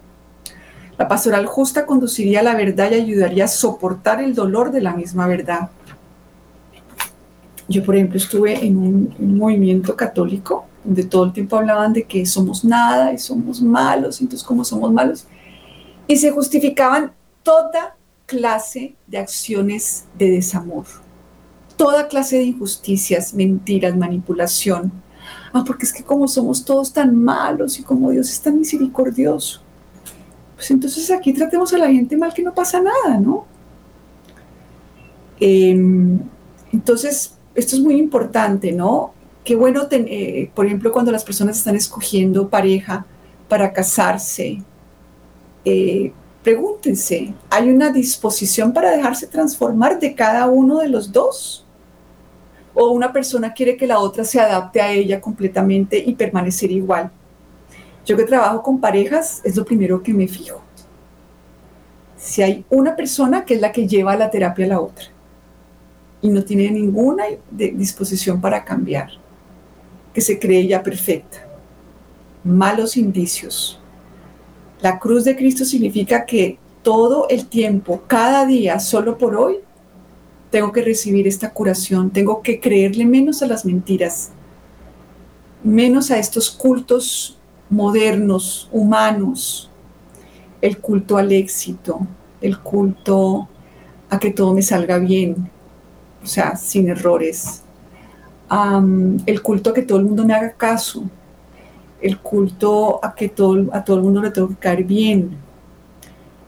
[0.97, 4.95] La pastoral justa conduciría a la verdad y ayudaría a soportar el dolor de la
[4.95, 5.69] misma verdad.
[7.67, 12.25] Yo, por ejemplo, estuve en un, movimiento católico donde todo el tiempo hablaban de que
[12.25, 15.27] somos nada y somos malos, entonces como somos malos,
[16.07, 17.13] y se justificaban
[17.43, 20.85] toda clase de acciones de desamor,
[21.77, 24.91] toda clase de injusticias, mentiras, manipulación,
[25.53, 29.61] ah, porque es que como somos todos tan malos y como Dios es tan misericordioso,
[30.55, 33.45] pues entonces aquí tratemos a la gente mal que no pasa nada, ¿no?
[35.39, 36.19] Em,
[36.71, 39.13] entonces, esto es muy importante, ¿no?
[39.43, 43.05] Qué bueno, eh, por ejemplo, cuando las personas están escogiendo pareja
[43.49, 44.63] para casarse,
[45.65, 46.11] eh,
[46.43, 51.63] pregúntense, ¿hay una disposición para dejarse transformar de cada uno de los dos?
[52.73, 57.11] o una persona quiere que la otra se adapte a ella completamente y permanecer igual.
[58.05, 60.61] Yo que trabajo con parejas, es lo primero que me fijo.
[62.17, 65.05] Si hay una persona que es la que lleva la terapia a la otra
[66.21, 69.09] y no tiene ninguna disposición para cambiar,
[70.13, 71.45] que se cree ya perfecta.
[72.43, 73.79] Malos indicios.
[74.83, 79.59] La cruz de Cristo significa que todo el tiempo, cada día, solo por hoy,
[80.51, 84.31] tengo que recibir esta curación, tengo que creerle menos a las mentiras,
[85.63, 89.71] menos a estos cultos modernos, humanos,
[90.59, 92.05] el culto al éxito,
[92.41, 93.47] el culto
[94.09, 95.49] a que todo me salga bien,
[96.21, 97.63] o sea, sin errores,
[99.25, 101.05] el culto a que todo el mundo me haga caso,
[102.03, 105.37] el culto a que todo, a todo el mundo le tengo que caer bien,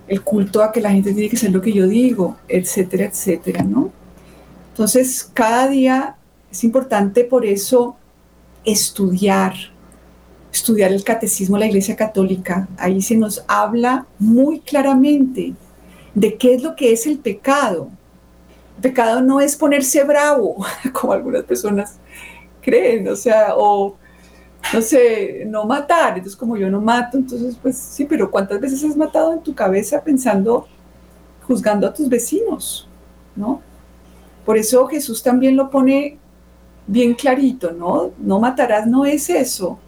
[0.06, 3.64] el culto a que la gente tiene que hacer lo que yo digo, etcétera, etcétera,
[3.64, 3.90] ¿no?
[4.72, 6.18] Entonces, cada día
[6.52, 7.96] es importante por eso
[8.66, 9.54] estudiar,
[10.52, 12.68] estudiar el catecismo de la Iglesia Católica.
[12.78, 15.54] Ahí se nos habla muy claramente
[16.14, 17.90] de qué es lo que es el pecado.
[18.76, 21.96] El pecado no es ponerse bravo, como algunas personas
[22.62, 23.96] creen, o sea, o
[24.74, 26.18] no sé, no matar.
[26.18, 29.54] Entonces, como yo no mato, entonces, pues sí, pero ¿cuántas veces has matado en tu
[29.54, 30.68] cabeza pensando,
[31.48, 32.88] juzgando a tus vecinos?
[33.36, 33.62] ¿No?
[34.46, 36.18] Por eso Jesús también lo pone
[36.88, 38.12] bien clarito, ¿no?
[38.20, 39.80] No matarás no es eso.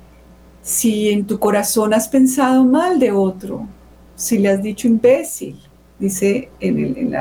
[0.62, 3.68] Si en tu corazón has pensado mal de otro,
[4.16, 5.60] si le has dicho imbécil,
[6.00, 7.14] dice en,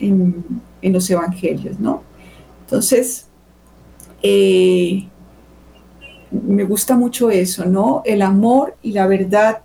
[0.00, 2.02] en, los evangelios, ¿no?
[2.64, 3.26] Entonces,
[4.22, 5.06] eh,
[6.30, 8.02] me gusta mucho eso, ¿no?
[8.04, 9.62] El amor y la verdad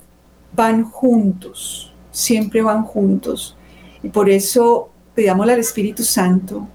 [0.54, 3.58] van juntos, siempre van juntos.
[4.04, 6.68] Y por eso pidámosle al Espíritu Santo,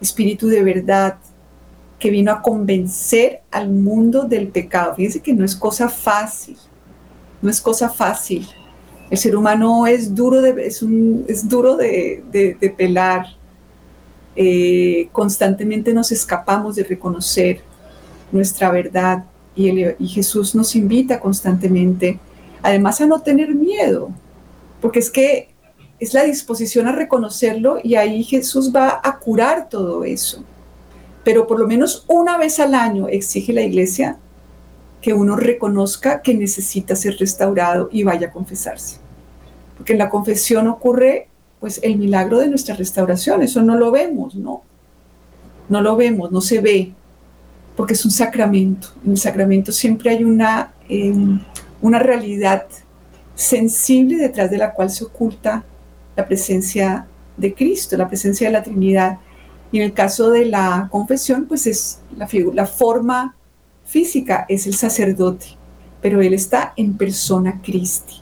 [0.00, 1.18] Espíritu de verdad,
[1.98, 4.94] que vino a convencer al mundo del pecado.
[4.94, 6.56] Fíjense que no es cosa fácil,
[7.42, 8.46] no es cosa fácil.
[9.10, 13.26] El ser humano es duro de, es duro de, pelar.
[14.36, 17.62] Eh, constantemente nos escapamos de reconocer
[18.32, 22.18] nuestra verdad y, y Jesús nos invita constantemente,
[22.62, 24.10] además a no tener miedo,
[24.80, 25.48] porque es que
[25.98, 30.44] es la disposición a reconocerlo y ahí Jesús va a curar todo eso.
[31.24, 34.18] Pero por lo menos una vez al año exige la iglesia
[35.00, 38.98] que uno reconozca que necesita ser restaurado y vaya a confesarse.
[39.76, 41.28] Porque en la confesión ocurre
[41.60, 44.62] pues el milagro de nuestra restauración, eso no lo vemos, ¿no?
[45.68, 46.92] No lo vemos, no se ve,
[47.78, 48.88] porque es un sacramento.
[49.04, 51.40] En el sacramento siempre hay una, em,
[51.80, 52.66] una realidad
[53.36, 55.64] sensible detrás de la cual se oculta
[56.16, 59.18] la presencia de Cristo, la presencia de la Trinidad.
[59.70, 63.36] Y en el caso de la confesión, pues es la, la forma
[63.84, 65.46] física, es el sacerdote,
[66.02, 68.16] pero él está en persona Cristi.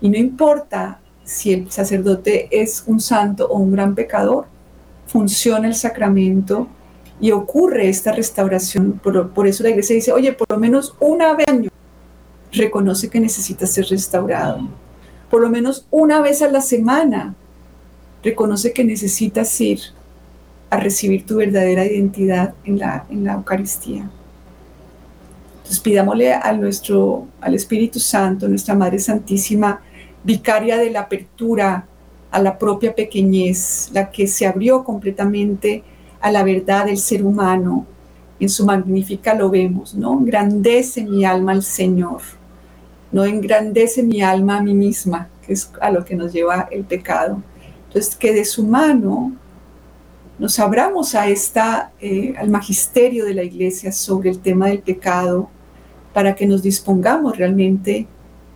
[0.00, 4.46] Y no importa si el sacerdote es un santo o un gran pecador,
[5.08, 6.68] funciona el sacramento
[7.20, 9.00] y ocurre esta restauración.
[9.02, 11.70] Por, eso la iglesia dice, oye, por lo menos una vez al año
[12.52, 14.60] reconoce que necesita ser restaurado.
[15.30, 17.34] Por lo menos una vez a la semana
[18.22, 19.80] reconoce que necesitas ir
[20.70, 24.10] a recibir tu verdadera identidad en la, en la Eucaristía.
[25.58, 29.80] Entonces pidámosle a nuestro, al Espíritu Santo, nuestra Madre Santísima,
[30.22, 31.86] vicaria de la apertura
[32.30, 35.84] a la propia pequeñez, la que se abrió completamente
[36.24, 37.86] a la verdad del ser humano.
[38.40, 40.18] En su magnífica lo vemos, ¿no?
[40.18, 42.22] Engrandece mi alma al Señor,
[43.12, 46.84] no engrandece mi alma a mí misma, que es a lo que nos lleva el
[46.84, 47.42] pecado.
[47.88, 49.34] Entonces, que de su mano
[50.38, 55.50] nos abramos a esta, eh, al magisterio de la iglesia sobre el tema del pecado,
[56.14, 58.06] para que nos dispongamos realmente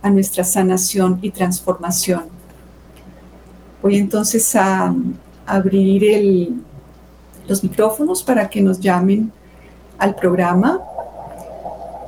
[0.01, 2.23] a nuestra sanación y transformación.
[3.83, 4.91] Voy entonces a
[5.45, 6.63] abrir el,
[7.49, 9.33] los micrófonos para que nos llamen
[9.97, 10.79] al programa.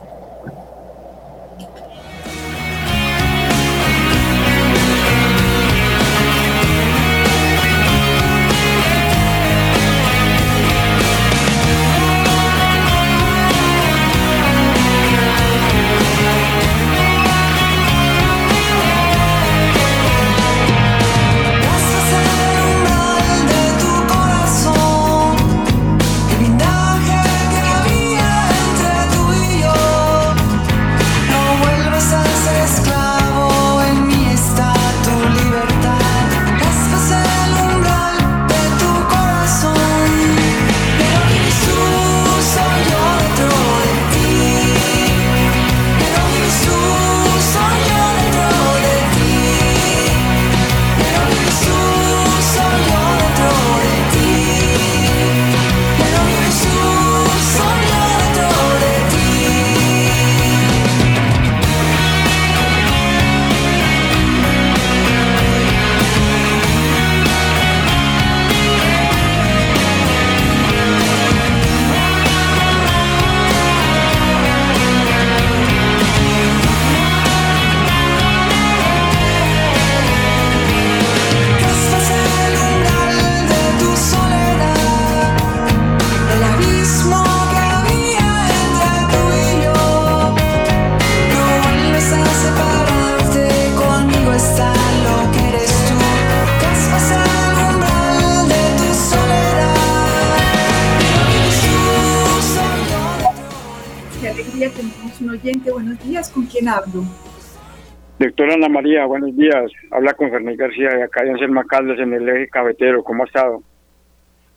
[108.54, 109.72] Ana María, buenos días.
[109.91, 113.04] Habla con Fernández García de acá en Selma Caldas, en el eje cafetero.
[113.04, 113.62] ¿Cómo ha estado?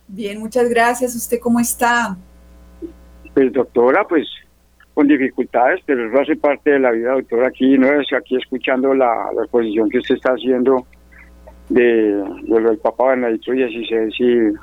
[0.07, 1.15] Bien, muchas gracias.
[1.15, 2.15] ¿Usted cómo está?
[3.33, 4.27] Pues doctora, pues
[4.93, 7.47] con dificultades, pero eso hace parte de la vida, doctora.
[7.47, 10.85] Aquí no es aquí escuchando la, exposición que usted está haciendo
[11.69, 11.81] de,
[12.43, 14.53] de del Papa Benedicto XVI y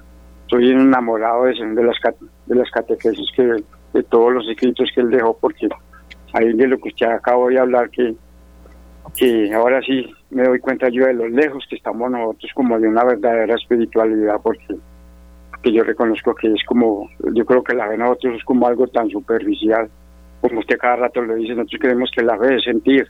[0.42, 1.96] estoy enamorado de, de las
[2.46, 3.42] de las catequesis que
[3.94, 5.68] de todos los escritos que él dejó porque
[6.34, 8.14] ahí de lo que usted acabó de hablar que
[9.16, 12.88] que ahora sí me doy cuenta yo de los lejos que estamos nosotros como de
[12.88, 14.76] una verdadera espiritualidad porque
[15.62, 18.66] que yo reconozco que es como yo creo que la fe de nosotros es como
[18.66, 19.88] algo tan superficial
[20.40, 23.08] como usted cada rato lo dice nosotros creemos que la fe es sentir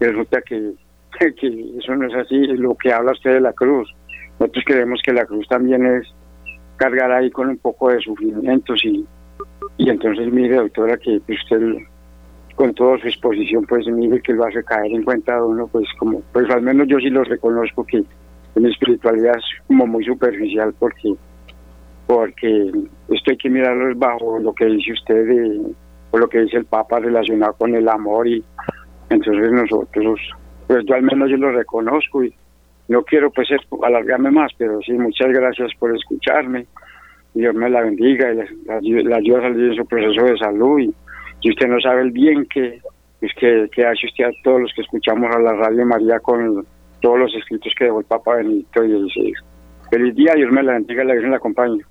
[0.00, 0.72] y resulta que,
[1.40, 3.92] que eso no es así lo que habla usted de la cruz.
[4.38, 6.12] Nosotros creemos que la cruz también es
[6.76, 9.06] cargar ahí con un poco de sufrimientos y,
[9.76, 11.76] y entonces mire doctora que usted
[12.54, 15.86] con toda su exposición pues mire que lo hace caer en cuenta de uno pues
[15.98, 18.02] como pues al menos yo sí lo reconozco que
[18.54, 21.14] en espiritualidad es como muy superficial porque
[22.06, 22.70] porque
[23.08, 25.74] esto hay que mirarlo bajo lo que dice usted de,
[26.10, 28.44] o lo que dice el Papa relacionado con el amor y
[29.10, 30.20] entonces nosotros
[30.66, 32.32] pues yo al menos yo lo reconozco y
[32.88, 33.48] no quiero pues
[33.82, 36.66] alargarme más pero sí muchas gracias por escucharme.
[37.34, 40.78] Dios me la bendiga y la, la, ayuda a salir en su proceso de salud
[40.78, 40.94] y
[41.44, 42.80] si usted no sabe el bien que,
[43.20, 46.66] pues que, que hace usted a todos los que escuchamos a la Radio María con
[47.02, 49.34] todos los escritos que dejó el Papa Benedicto XVI.
[49.90, 51.82] Feliz día, Dios me la bendiga, la Virgen la acompañe.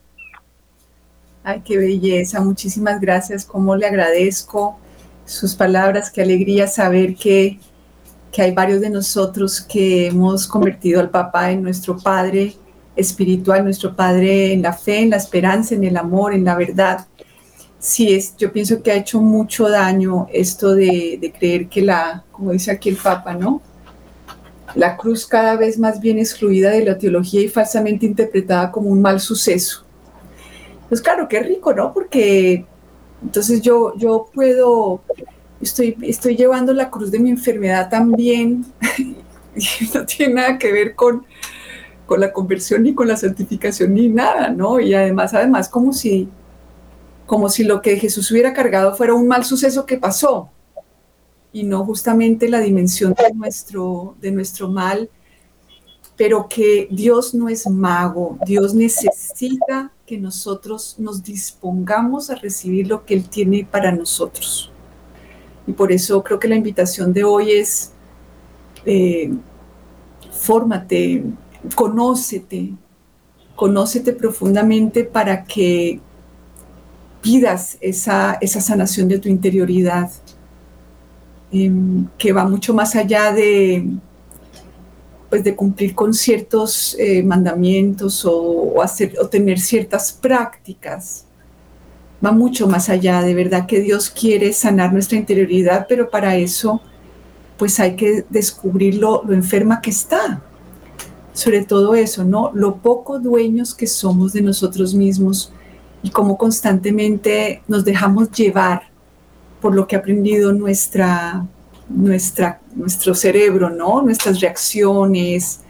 [1.44, 4.80] Ay, qué belleza, muchísimas gracias, cómo le agradezco
[5.24, 7.60] sus palabras, qué alegría saber que,
[8.32, 12.54] que hay varios de nosotros que hemos convertido al Papa en nuestro Padre
[12.96, 17.06] espiritual, nuestro Padre en la fe, en la esperanza, en el amor, en la verdad
[17.84, 22.54] sí es, yo pienso que ha hecho mucho daño esto de, creer que la, como
[22.54, 23.62] dice aquí el Papa, ¿no?
[24.74, 29.02] La cruz cada vez más bien excluida de la teología y falsamente interpretada como un
[29.02, 29.84] mal suceso.
[30.88, 31.94] Pues claro, qué rico, ¿no?
[31.94, 32.66] Porque
[33.22, 35.02] entonces yo, yo puedo,
[35.60, 38.66] estoy, estoy llevando la cruz de mi enfermedad también,
[39.94, 41.26] no tiene nada que ver con,
[42.06, 44.80] con la conversión ni con la santificación ni nada, ¿no?
[44.80, 46.30] Y además, además, como si
[47.26, 50.50] como si lo que Jesús hubiera cargado fuera un mal suceso que pasó
[51.54, 55.10] y no justamente la dimensión de nuestro, de nuestro mal,
[56.18, 63.06] pero que Dios no es mago, Dios necesita que nosotros nos dispongamos a recibir lo
[63.06, 64.72] que Él tiene para nosotros.
[65.66, 67.94] Y por eso creo que la invitación de hoy es,
[68.86, 69.32] eh,
[70.32, 71.24] fórmate,
[71.76, 72.74] conócete,
[73.56, 76.02] conócete profundamente para que
[77.24, 80.12] pidas esa, esa sanación de tu interioridad,
[81.52, 83.88] em, que va mucho más allá de,
[85.30, 91.26] pues de cumplir con ciertos eh, mandamientos o, hacer, o tener ciertas prácticas.
[92.24, 96.82] Va mucho más allá, de verdad que Dios quiere sanar nuestra interioridad, pero para eso
[97.58, 100.42] pues hay que descubrir lo, lo enferma que está.
[101.32, 102.52] Sobre todo eso, ¿no?
[102.54, 105.52] Lo poco dueños que somos de nosotros mismos
[106.04, 108.84] y cómo constantemente nos dejamos llevar
[109.62, 111.48] por lo que ha aprendido nuestra,
[111.88, 114.02] nuestra, nuestro cerebro, ¿no?
[114.02, 115.62] Nuestras reacciones.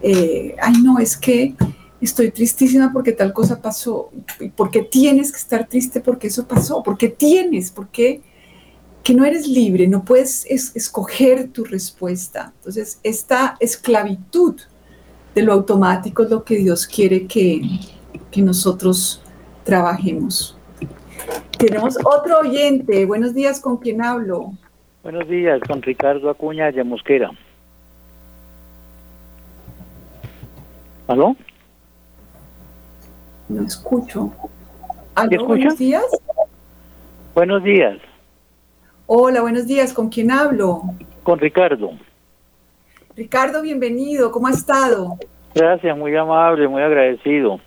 [0.00, 1.56] Eh, ay, no, es que
[2.00, 4.10] estoy tristísima porque tal cosa pasó.
[4.54, 6.82] porque tienes que estar triste porque eso pasó?
[6.82, 7.72] porque tienes?
[7.72, 8.22] porque
[9.02, 9.88] que no eres libre?
[9.88, 12.52] No puedes escoger tu respuesta.
[12.58, 14.54] Entonces, esta esclavitud
[15.34, 17.60] de lo automático es lo que Dios quiere que,
[18.30, 19.23] que nosotros
[19.64, 20.56] trabajemos.
[21.58, 23.04] Tenemos otro oyente.
[23.06, 24.52] Buenos días, ¿con quién hablo?
[25.02, 27.30] Buenos días, con Ricardo Acuña de Mosquera.
[31.06, 31.36] ¿Aló?
[33.48, 34.32] No escucho.
[35.14, 35.46] ¿Aló?
[35.46, 36.04] Buenos días.
[37.34, 37.98] Buenos días.
[39.06, 39.92] Hola, buenos días.
[39.92, 40.82] ¿Con quién hablo?
[41.22, 41.90] Con Ricardo.
[43.16, 44.30] Ricardo, bienvenido.
[44.32, 45.18] ¿Cómo ha estado?
[45.54, 47.60] Gracias, muy amable, muy agradecido.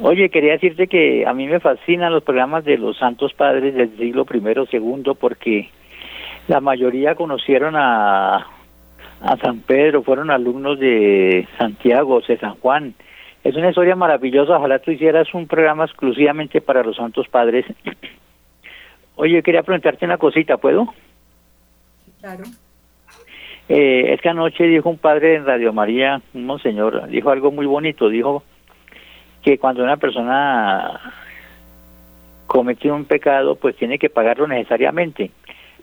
[0.00, 3.96] Oye, quería decirte que a mí me fascinan los programas de los santos padres del
[3.96, 5.70] siglo I, segundo, porque
[6.48, 8.46] la mayoría conocieron a,
[9.20, 12.94] a San Pedro, fueron alumnos de Santiago, de San Juan.
[13.44, 17.64] Es una historia maravillosa, ojalá tú hicieras un programa exclusivamente para los santos padres.
[19.16, 20.92] Oye, quería preguntarte una cosita, ¿puedo?
[22.20, 22.44] Claro.
[23.68, 27.64] Eh, es que anoche dijo un padre en Radio María, un monseñor, dijo algo muy
[27.64, 28.42] bonito, dijo
[29.44, 31.00] que cuando una persona
[32.46, 35.30] comete un pecado, pues tiene que pagarlo necesariamente.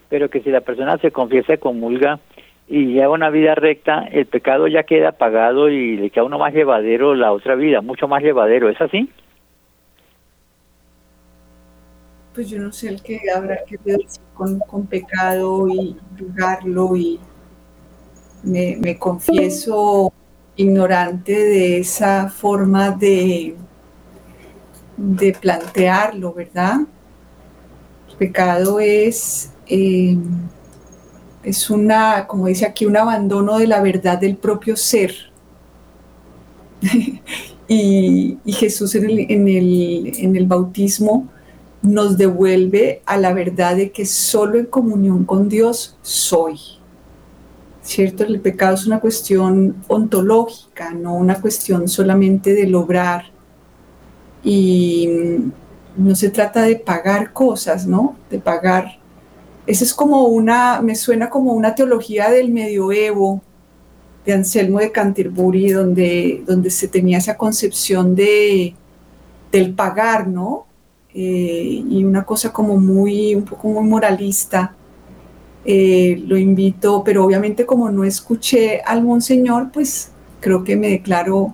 [0.10, 2.20] Pero que si la persona se confiesa comulga
[2.68, 6.54] y lleva una vida recta, el pecado ya queda pagado y le queda uno más
[6.54, 8.68] llevadero la otra vida, mucho más llevadero.
[8.68, 9.10] ¿Es así?
[12.34, 14.00] Pues yo no sé el que habrá que ver
[14.34, 17.20] con, con pecado y juzgarlo y
[18.44, 20.12] me, me confieso
[20.56, 23.56] ignorante de esa forma de,
[24.98, 26.82] de plantearlo, ¿verdad?
[28.10, 30.18] El pecado es, eh,
[31.44, 35.14] es una, como dice aquí, un abandono de la verdad del propio ser.
[37.68, 41.30] y, Jesús en el, en, el, en el bautismo
[41.82, 46.60] nos devuelve a la verdad de que solo en comunión con Dios soy.
[47.92, 48.24] ¿Cierto?
[48.24, 53.26] El pecado es una cuestión ontológica, no una cuestión solamente de lograr.
[54.46, 55.10] Y
[55.98, 58.16] no se trata de pagar cosas, ¿no?
[58.30, 58.98] De pagar.
[59.68, 63.42] Eso es como una, me suena como una teología del medioevo,
[64.26, 68.74] de Anselmo de Canterbury, donde, donde se tenía esa concepción de,
[69.52, 70.66] del pagar, ¿no?
[71.14, 74.78] Eh, y una cosa como muy, un poco muy moralista.
[75.64, 81.54] Eh, lo invito, pero obviamente como no escuché al monseñor, pues creo que me declaro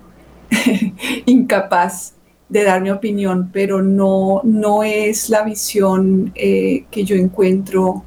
[1.26, 2.14] incapaz
[2.47, 8.03] de dar mi opinión, pero no, no es la visión eh, que yo encuentro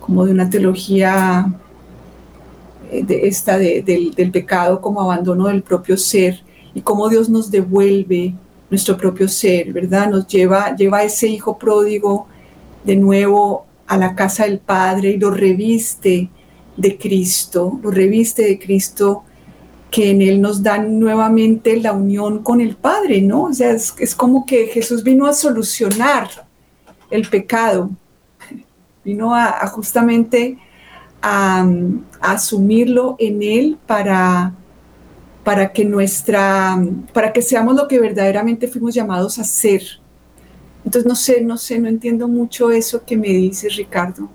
[0.00, 1.52] como de una teología
[2.90, 6.40] de esta del, del pecado como abandono del propio ser
[6.72, 8.34] y cómo Dios nos devuelve
[8.70, 10.10] nuestro propio ser, ¿verdad?
[10.10, 12.26] Nos lleva, lleva a ese hijo pródigo
[12.88, 16.30] de nuevo a la casa del Padre y lo reviste
[16.74, 19.24] de Cristo, lo reviste de Cristo
[19.90, 23.42] que en Él nos dan nuevamente la unión con el Padre, ¿no?
[23.42, 26.30] O sea, es, como que Jesús vino a solucionar
[27.10, 27.90] el pecado,
[29.04, 30.56] vino a, justamente
[31.20, 31.68] a,
[32.22, 34.54] a, asumirlo en Él para
[35.44, 36.78] para que nuestra,
[37.12, 39.82] para que seamos lo que verdaderamente fuimos llamados a ser.
[40.88, 44.30] Entonces no sé, no sé, no entiendo mucho eso que me dice Ricardo.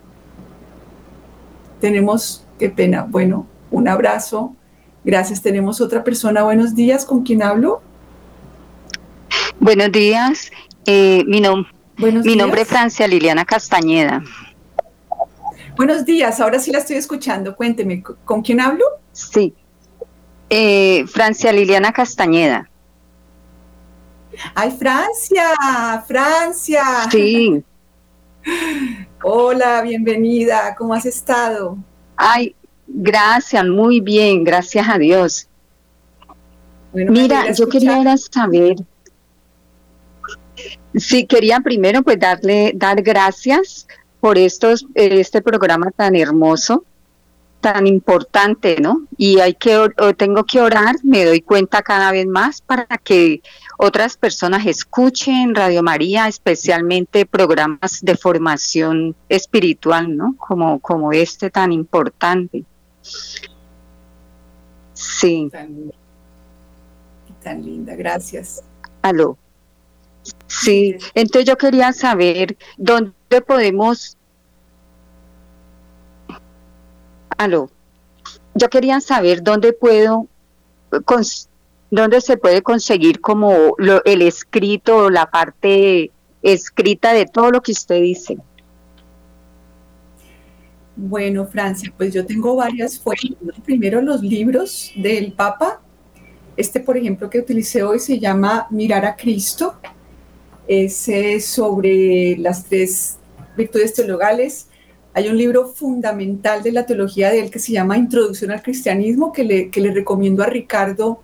[1.82, 4.56] Tenemos, qué pena, bueno, un abrazo.
[5.04, 5.42] Gracias.
[5.42, 6.44] Tenemos otra persona.
[6.44, 7.82] Buenos días, ¿con quién hablo?
[9.60, 10.52] Buenos días.
[10.86, 11.42] Eh, mi,
[11.98, 14.24] mi nombre es Francia Liliana Castañeda.
[15.76, 17.56] Buenos días, ahora sí la estoy escuchando.
[17.56, 18.86] Cuénteme, ¿con quién hablo?
[19.12, 19.56] Sí,
[20.52, 22.70] eh, Francia Liliana Castañeda.
[24.56, 26.84] Ay, Francia, Francia.
[27.12, 27.64] Sí.
[29.24, 31.78] Hola, bienvenida, ¿cómo has estado?
[32.16, 32.56] Ay,
[32.88, 35.48] gracias, muy bien, gracias a Dios.
[36.94, 38.76] Mira, yo quería saber,
[40.96, 43.88] sí, quería primero pues darle, dar gracias
[44.20, 46.84] por estos, este programa tan hermoso
[47.64, 49.08] tan importante, ¿no?
[49.18, 53.42] Y hay que tengo que orar, me doy cuenta cada vez más para que
[53.78, 60.36] otras personas escuchen Radio María, especialmente programas de formación espiritual, ¿no?
[60.38, 62.64] Como como este tan importante.
[64.94, 65.50] Sí.
[67.42, 68.64] Tan, linda, gracias.
[69.02, 69.38] Aló.
[70.48, 74.18] Sí, entonces yo quería saber dónde podemos
[77.38, 77.70] Aló.
[78.56, 80.28] Yo quería saber dónde puedo,
[81.96, 83.76] dónde se puede conseguir como
[84.06, 88.38] el escrito, la parte escrita de todo lo que usted dice.
[90.96, 93.38] Bueno, Francia, pues yo tengo varias fuentes.
[93.64, 95.82] Primero los libros del Papa.
[96.56, 99.76] Este, por ejemplo, que utilicé hoy se llama Mirar a Cristo.
[100.68, 101.10] Es
[101.46, 103.18] sobre las tres
[103.56, 104.68] virtudes teologales
[105.16, 109.32] hay un libro fundamental de la teología de él que se llama Introducción al Cristianismo,
[109.32, 111.22] que le, que le recomiendo a Ricardo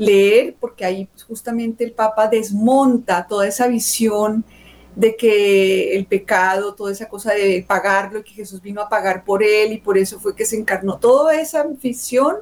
[0.00, 4.44] leer, porque ahí justamente el Papa desmonta toda esa visión
[4.96, 9.42] de que el pecado, toda esa cosa de pagarlo, que Jesús vino a pagar por
[9.42, 10.98] él y por eso fue que se encarnó.
[10.98, 12.36] Toda esa visión,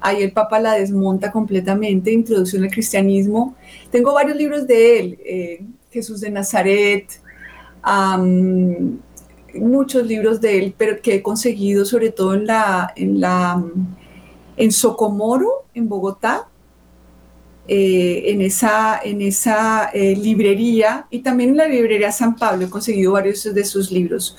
[0.00, 3.54] ahí el Papa la desmonta completamente, Introducción al Cristianismo.
[3.90, 7.06] Tengo varios libros de él, eh, Jesús de Nazaret,
[9.54, 13.62] muchos libros de él, pero que he conseguido sobre todo en la, en la,
[14.56, 16.48] en Socomoro, en Bogotá,
[17.66, 22.70] eh, en esa, en esa eh, librería y también en la librería San Pablo he
[22.70, 24.36] conseguido varios de sus libros.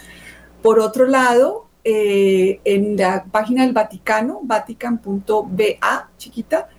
[0.61, 6.69] Por otro lado, eh, en la página del Vaticano, vatican.ba, chiquita,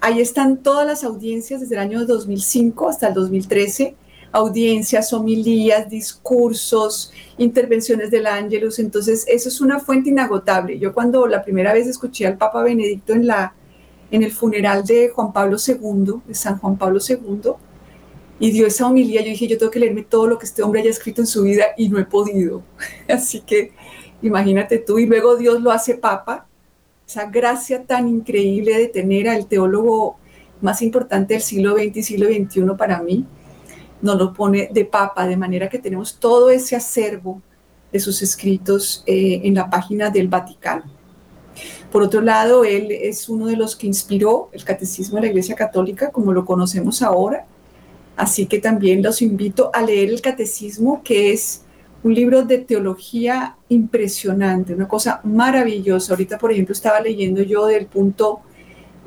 [0.00, 3.94] ahí están todas las audiencias desde el año 2005 hasta el 2013,
[4.32, 8.78] audiencias, homilías, discursos, intervenciones del Ángelus.
[8.78, 10.78] Entonces, eso es una fuente inagotable.
[10.78, 13.54] Yo cuando la primera vez escuché al Papa Benedicto en, la,
[14.10, 17.52] en el funeral de Juan Pablo II, de San Juan Pablo II,
[18.38, 20.80] y dio esa homilía, yo dije, yo tengo que leerme todo lo que este hombre
[20.80, 22.62] haya escrito en su vida y no he podido.
[23.08, 23.72] Así que
[24.22, 26.46] imagínate tú, y luego Dios lo hace papa,
[27.06, 30.16] esa gracia tan increíble de tener al teólogo
[30.60, 33.26] más importante del siglo XX y siglo XXI para mí,
[34.02, 37.42] nos lo pone de papa, de manera que tenemos todo ese acervo
[37.92, 40.99] de sus escritos eh, en la página del Vaticano.
[41.90, 45.56] Por otro lado, él es uno de los que inspiró el catecismo de la Iglesia
[45.56, 47.46] Católica, como lo conocemos ahora,
[48.20, 51.62] Así que también los invito a leer el Catecismo, que es
[52.02, 56.12] un libro de teología impresionante, una cosa maravillosa.
[56.12, 58.40] Ahorita, por ejemplo, estaba leyendo yo del punto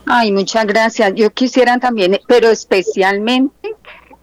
[0.06, 1.12] Ay, muchas gracias.
[1.14, 3.74] Yo quisiera también, pero especialmente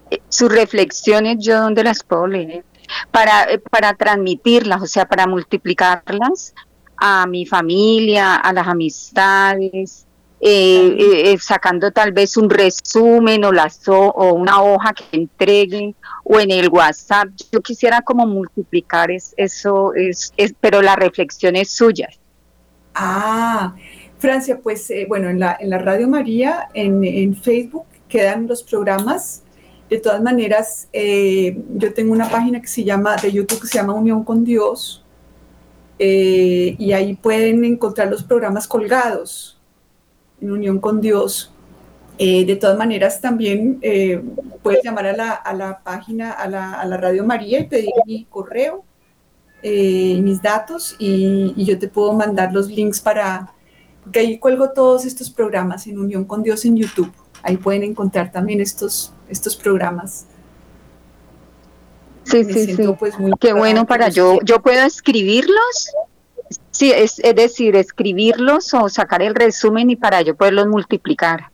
[0.10, 2.64] eh, sus reflexiones, yo dónde las puedo leer,
[3.12, 6.54] para, eh, para transmitirlas, o sea, para multiplicarlas
[6.96, 10.06] a mi familia, a las amistades,
[10.46, 13.52] eh, sacando tal vez un resumen o,
[13.94, 17.30] o una hoja que entreguen o en el WhatsApp.
[17.52, 22.10] Yo quisiera como multiplicar eso, es, pero la reflexión es suya.
[22.94, 23.74] Ah,
[24.18, 29.44] Francia, pues eh, bueno, en la, en la Radio María, en, Facebook, quedan los programas.
[29.90, 33.78] De todas maneras, eh, yo tengo una página que se llama, de YouTube que se
[33.78, 35.06] llama Unión con Dios,
[36.00, 39.58] eh, y ahí pueden encontrar los programas colgados
[40.44, 41.52] en Unión con Dios.
[42.20, 43.80] de todas maneras, también
[44.62, 47.94] puedes llamar a la, a la página, a la, a la, Radio María y pedir
[48.06, 48.84] mi correo,
[49.64, 53.54] mis datos, y, y yo te puedo mandar los links para,
[54.04, 57.12] porque ahí cuelgo todos estos programas en Unión con Dios en YouTube.
[57.42, 60.26] Ahí pueden encontrar también estos, estos programas.
[62.24, 62.84] Sí, sí, sí.
[62.98, 64.40] Pues, Qué bueno para yo.
[64.44, 65.92] ¿Yo puedo escribirlos?
[66.74, 71.52] Sí, es, decir, escribirlos o sacar el resumen y para yo poderlos multiplicar.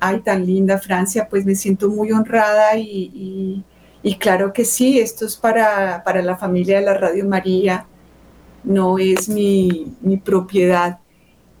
[0.00, 3.62] Ay, tan linda Francia, pues me siento muy honrada y,
[4.02, 7.86] y, claro que sí, esto es para, para, la familia de la Radio María,
[8.64, 10.98] no es mi, mi propiedad.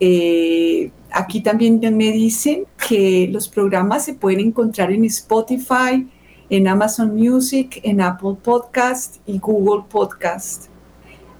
[0.00, 6.08] Eh, aquí también me dicen que los programas se pueden encontrar en Spotify,
[6.50, 10.71] en Amazon Music, en Apple Podcast y Google Podcast.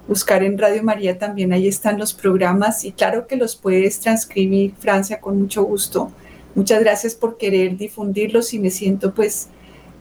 [0.07, 4.73] Buscar en Radio María también, ahí están los programas y claro que los puedes transcribir,
[4.77, 6.11] Francia, con mucho gusto.
[6.55, 9.47] Muchas gracias por querer difundirlos y me siento pues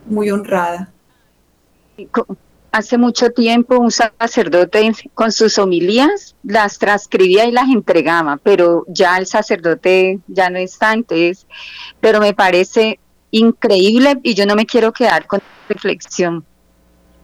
[0.07, 0.93] muy honrada
[2.73, 9.19] hace mucho tiempo un sacerdote con sus homilías las transcribía y las entregaba, pero ya
[9.19, 11.47] el sacerdote ya no está, entonces,
[12.01, 12.99] pero me parece
[13.31, 16.45] increíble y yo no me quiero quedar con reflexión.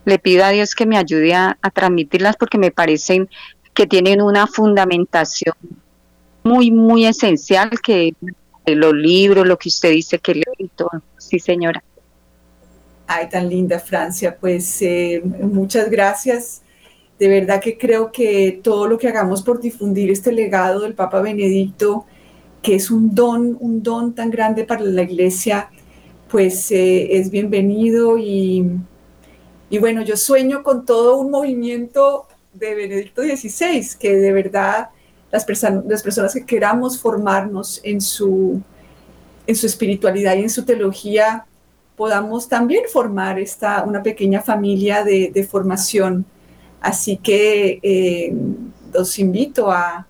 [0.04, 3.28] Le pido a Dios que me ayude a, transmitirlas porque me parecen
[3.74, 5.54] que tienen una fundamentación
[6.42, 8.14] muy, muy esencial que
[8.66, 11.02] los libros, lo que usted dice que lee y todo.
[11.16, 11.82] Sí, señora.
[13.06, 14.36] Ay, tan linda Francia.
[14.38, 16.62] Pues eh, muchas gracias.
[17.18, 21.20] De verdad que creo que todo lo que hagamos por difundir este legado del Papa
[21.20, 22.04] Benedicto,
[22.62, 25.70] que es un don, un don tan grande para la iglesia,
[26.30, 28.66] pues eh, es bienvenido y,
[29.70, 34.90] y bueno, yo sueño con todo un movimiento de Benedicto XVI, que de verdad
[35.30, 35.46] las,
[35.86, 38.62] las personas que queramos formarnos en su,
[39.46, 41.44] en su espiritualidad y en su teología,
[41.96, 46.24] podamos también formar esta, una pequeña familia de, formación.
[46.80, 48.32] Así que eh,
[48.94, 50.06] los invito a,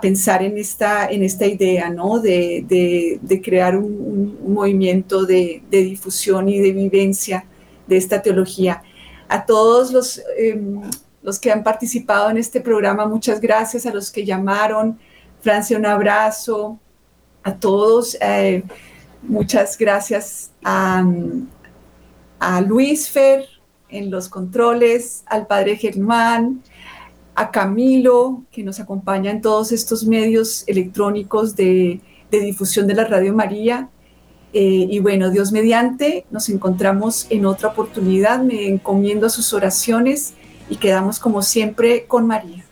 [0.00, 2.20] pensar en esta, en esta idea, ¿no?
[2.20, 7.44] De, crear un, movimiento de, difusión y de vivencia
[7.86, 8.82] de esta teología.
[9.28, 10.82] A todos los, em,
[11.22, 13.86] los que han participado en este programa, muchas gracias.
[13.86, 14.98] A los que llamaron,
[15.40, 16.78] Francia, un abrazo.
[17.42, 18.16] A todos.
[18.20, 18.64] Eh,
[19.28, 21.04] Muchas gracias a,
[22.64, 23.46] Luis Fer
[23.88, 26.62] en los controles, al padre Germán,
[27.34, 33.34] a Camilo, que nos acompaña en todos estos medios electrónicos de, difusión de la Radio
[33.34, 33.88] María.
[34.58, 38.42] Eh, y bueno, Dios mediante, nos encontramos en otra oportunidad.
[38.42, 40.32] Me encomiendo sus oraciones
[40.70, 42.64] y quedamos como siempre con María.